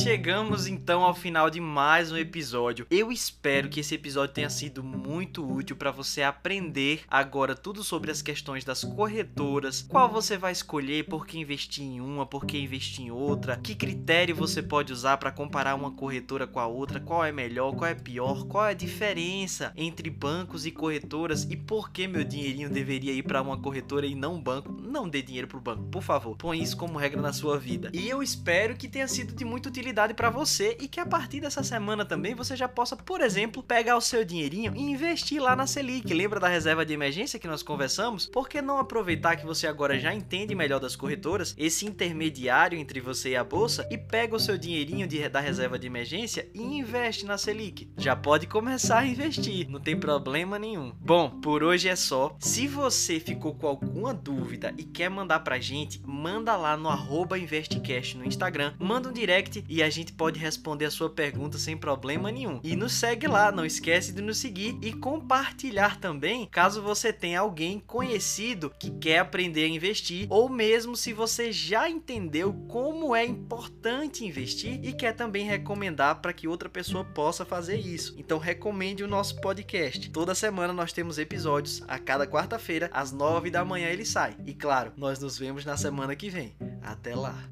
Chegamos 0.02 0.66
então 0.66 1.04
ao 1.04 1.14
final 1.14 1.48
de 1.48 1.60
mais 1.60 2.10
um 2.10 2.16
episódio. 2.16 2.88
Eu 2.90 3.12
espero 3.12 3.68
que 3.68 3.78
esse 3.78 3.94
episódio 3.94 4.34
tenha 4.34 4.50
sido 4.50 4.82
muito 4.82 5.48
útil 5.48 5.76
para 5.76 5.92
você 5.92 6.24
aprender 6.24 7.02
agora 7.06 7.54
tudo 7.54 7.84
sobre 7.84 8.10
as 8.10 8.20
questões 8.20 8.64
das 8.64 8.82
corretoras, 8.82 9.80
qual 9.80 10.10
você 10.10 10.36
vai 10.36 10.50
escolher, 10.50 11.04
por 11.04 11.24
que 11.24 11.38
investir 11.38 11.84
em 11.84 12.00
uma, 12.00 12.26
por 12.26 12.44
que 12.44 12.58
investir 12.58 13.04
em 13.04 13.10
outra, 13.12 13.56
que 13.58 13.76
critério 13.76 14.34
você 14.34 14.60
pode 14.60 14.92
usar 14.92 15.18
para 15.18 15.30
comparar 15.30 15.76
uma 15.76 15.92
corretora 15.92 16.48
com 16.48 16.58
a 16.58 16.66
outra, 16.66 16.98
qual 16.98 17.24
é 17.24 17.30
melhor, 17.30 17.72
qual 17.76 17.88
é 17.88 17.94
pior, 17.94 18.44
qual 18.48 18.66
é 18.66 18.70
a 18.70 18.74
diferença 18.74 19.72
entre 19.76 20.10
bancos 20.10 20.66
e 20.66 20.72
corretoras 20.72 21.44
e 21.44 21.56
por 21.56 21.92
que 21.92 22.08
meu 22.08 22.24
dinheirinho 22.24 22.68
deveria 22.68 23.12
ir 23.12 23.22
para 23.22 23.40
uma 23.40 23.56
corretora 23.56 24.04
e 24.04 24.16
não 24.16 24.34
um 24.34 24.42
banco. 24.42 24.72
Não 24.72 25.08
dê 25.08 25.22
dinheiro 25.22 25.46
pro 25.46 25.60
banco, 25.60 25.84
por 25.84 26.02
favor. 26.02 26.36
Põe 26.36 26.60
isso 26.60 26.76
como 26.76 26.98
regra 26.98 27.22
na 27.22 27.32
sua 27.32 27.56
vida. 27.56 27.88
E 27.94 28.08
eu 28.08 28.20
espero 28.20 28.74
que 28.74 28.88
tenha 28.88 29.06
sido 29.06 29.32
de 29.32 29.44
muita 29.44 29.68
utilidade 29.68 29.91
para 30.14 30.30
você 30.30 30.76
e 30.80 30.88
que 30.88 30.98
a 30.98 31.06
partir 31.06 31.40
dessa 31.40 31.62
semana 31.62 32.04
também 32.04 32.34
você 32.34 32.56
já 32.56 32.66
possa, 32.66 32.96
por 32.96 33.20
exemplo, 33.20 33.62
pegar 33.62 33.96
o 33.96 34.00
seu 34.00 34.24
dinheirinho 34.24 34.72
e 34.74 34.80
investir 34.80 35.40
lá 35.40 35.54
na 35.54 35.66
Selic. 35.66 36.12
Lembra 36.12 36.40
da 36.40 36.48
reserva 36.48 36.84
de 36.84 36.94
emergência 36.94 37.38
que 37.38 37.46
nós 37.46 37.62
conversamos? 37.62 38.26
Por 38.26 38.48
que 38.48 38.62
não 38.62 38.78
aproveitar 38.78 39.36
que 39.36 39.44
você 39.44 39.66
agora 39.66 39.98
já 39.98 40.14
entende 40.14 40.54
melhor 40.54 40.80
das 40.80 40.96
corretoras, 40.96 41.54
esse 41.58 41.84
intermediário 41.86 42.78
entre 42.78 43.00
você 43.00 43.30
e 43.30 43.36
a 43.36 43.44
bolsa, 43.44 43.86
e 43.90 43.98
pega 43.98 44.34
o 44.34 44.40
seu 44.40 44.56
dinheirinho 44.56 45.06
de, 45.06 45.28
da 45.28 45.40
reserva 45.40 45.78
de 45.78 45.86
emergência 45.86 46.48
e 46.54 46.62
investe 46.62 47.26
na 47.26 47.36
Selic? 47.36 47.90
Já 47.98 48.16
pode 48.16 48.46
começar 48.46 49.00
a 49.00 49.06
investir, 49.06 49.68
não 49.68 49.80
tem 49.80 49.98
problema 49.98 50.58
nenhum. 50.58 50.92
Bom, 51.00 51.28
por 51.28 51.62
hoje 51.62 51.88
é 51.88 51.96
só. 51.96 52.34
Se 52.40 52.66
você 52.66 53.20
ficou 53.20 53.54
com 53.54 53.66
alguma 53.66 54.14
dúvida 54.14 54.74
e 54.78 54.84
quer 54.84 55.10
mandar 55.10 55.40
pra 55.40 55.60
gente, 55.60 56.00
manda 56.06 56.56
lá 56.56 56.76
no 56.76 56.88
arroba 56.88 57.38
InvestCash 57.38 58.14
no 58.14 58.24
Instagram, 58.24 58.74
manda 58.78 59.08
um 59.08 59.12
direct 59.12 59.64
a 59.82 59.90
gente 59.90 60.12
pode 60.12 60.38
responder 60.38 60.86
a 60.86 60.90
sua 60.90 61.10
pergunta 61.10 61.58
sem 61.58 61.76
problema 61.76 62.30
nenhum. 62.30 62.60
E 62.62 62.76
nos 62.76 62.92
segue 62.92 63.26
lá, 63.26 63.50
não 63.50 63.64
esquece 63.64 64.12
de 64.12 64.22
nos 64.22 64.38
seguir 64.38 64.78
e 64.82 64.92
compartilhar 64.92 65.98
também, 66.00 66.46
caso 66.46 66.82
você 66.82 67.12
tenha 67.12 67.40
alguém 67.40 67.80
conhecido 67.80 68.72
que 68.78 68.90
quer 68.90 69.18
aprender 69.18 69.64
a 69.64 69.68
investir, 69.68 70.26
ou 70.30 70.48
mesmo 70.48 70.96
se 70.96 71.12
você 71.12 71.52
já 71.52 71.88
entendeu 71.88 72.52
como 72.68 73.14
é 73.14 73.24
importante 73.24 74.24
investir 74.24 74.80
e 74.82 74.92
quer 74.92 75.12
também 75.12 75.46
recomendar 75.46 76.20
para 76.20 76.32
que 76.32 76.48
outra 76.48 76.68
pessoa 76.68 77.04
possa 77.04 77.44
fazer 77.44 77.76
isso. 77.78 78.14
Então 78.18 78.38
recomende 78.38 79.02
o 79.02 79.08
nosso 79.08 79.40
podcast. 79.40 80.10
Toda 80.10 80.34
semana 80.34 80.72
nós 80.72 80.92
temos 80.92 81.18
episódios, 81.18 81.82
a 81.88 81.98
cada 81.98 82.26
quarta-feira 82.26 82.90
às 82.92 83.12
nove 83.12 83.50
da 83.50 83.64
manhã 83.64 83.88
ele 83.88 84.04
sai. 84.04 84.36
E 84.44 84.54
claro, 84.54 84.92
nós 84.96 85.18
nos 85.18 85.38
vemos 85.38 85.64
na 85.64 85.76
semana 85.76 86.14
que 86.14 86.30
vem. 86.30 86.54
Até 86.82 87.14
lá. 87.14 87.42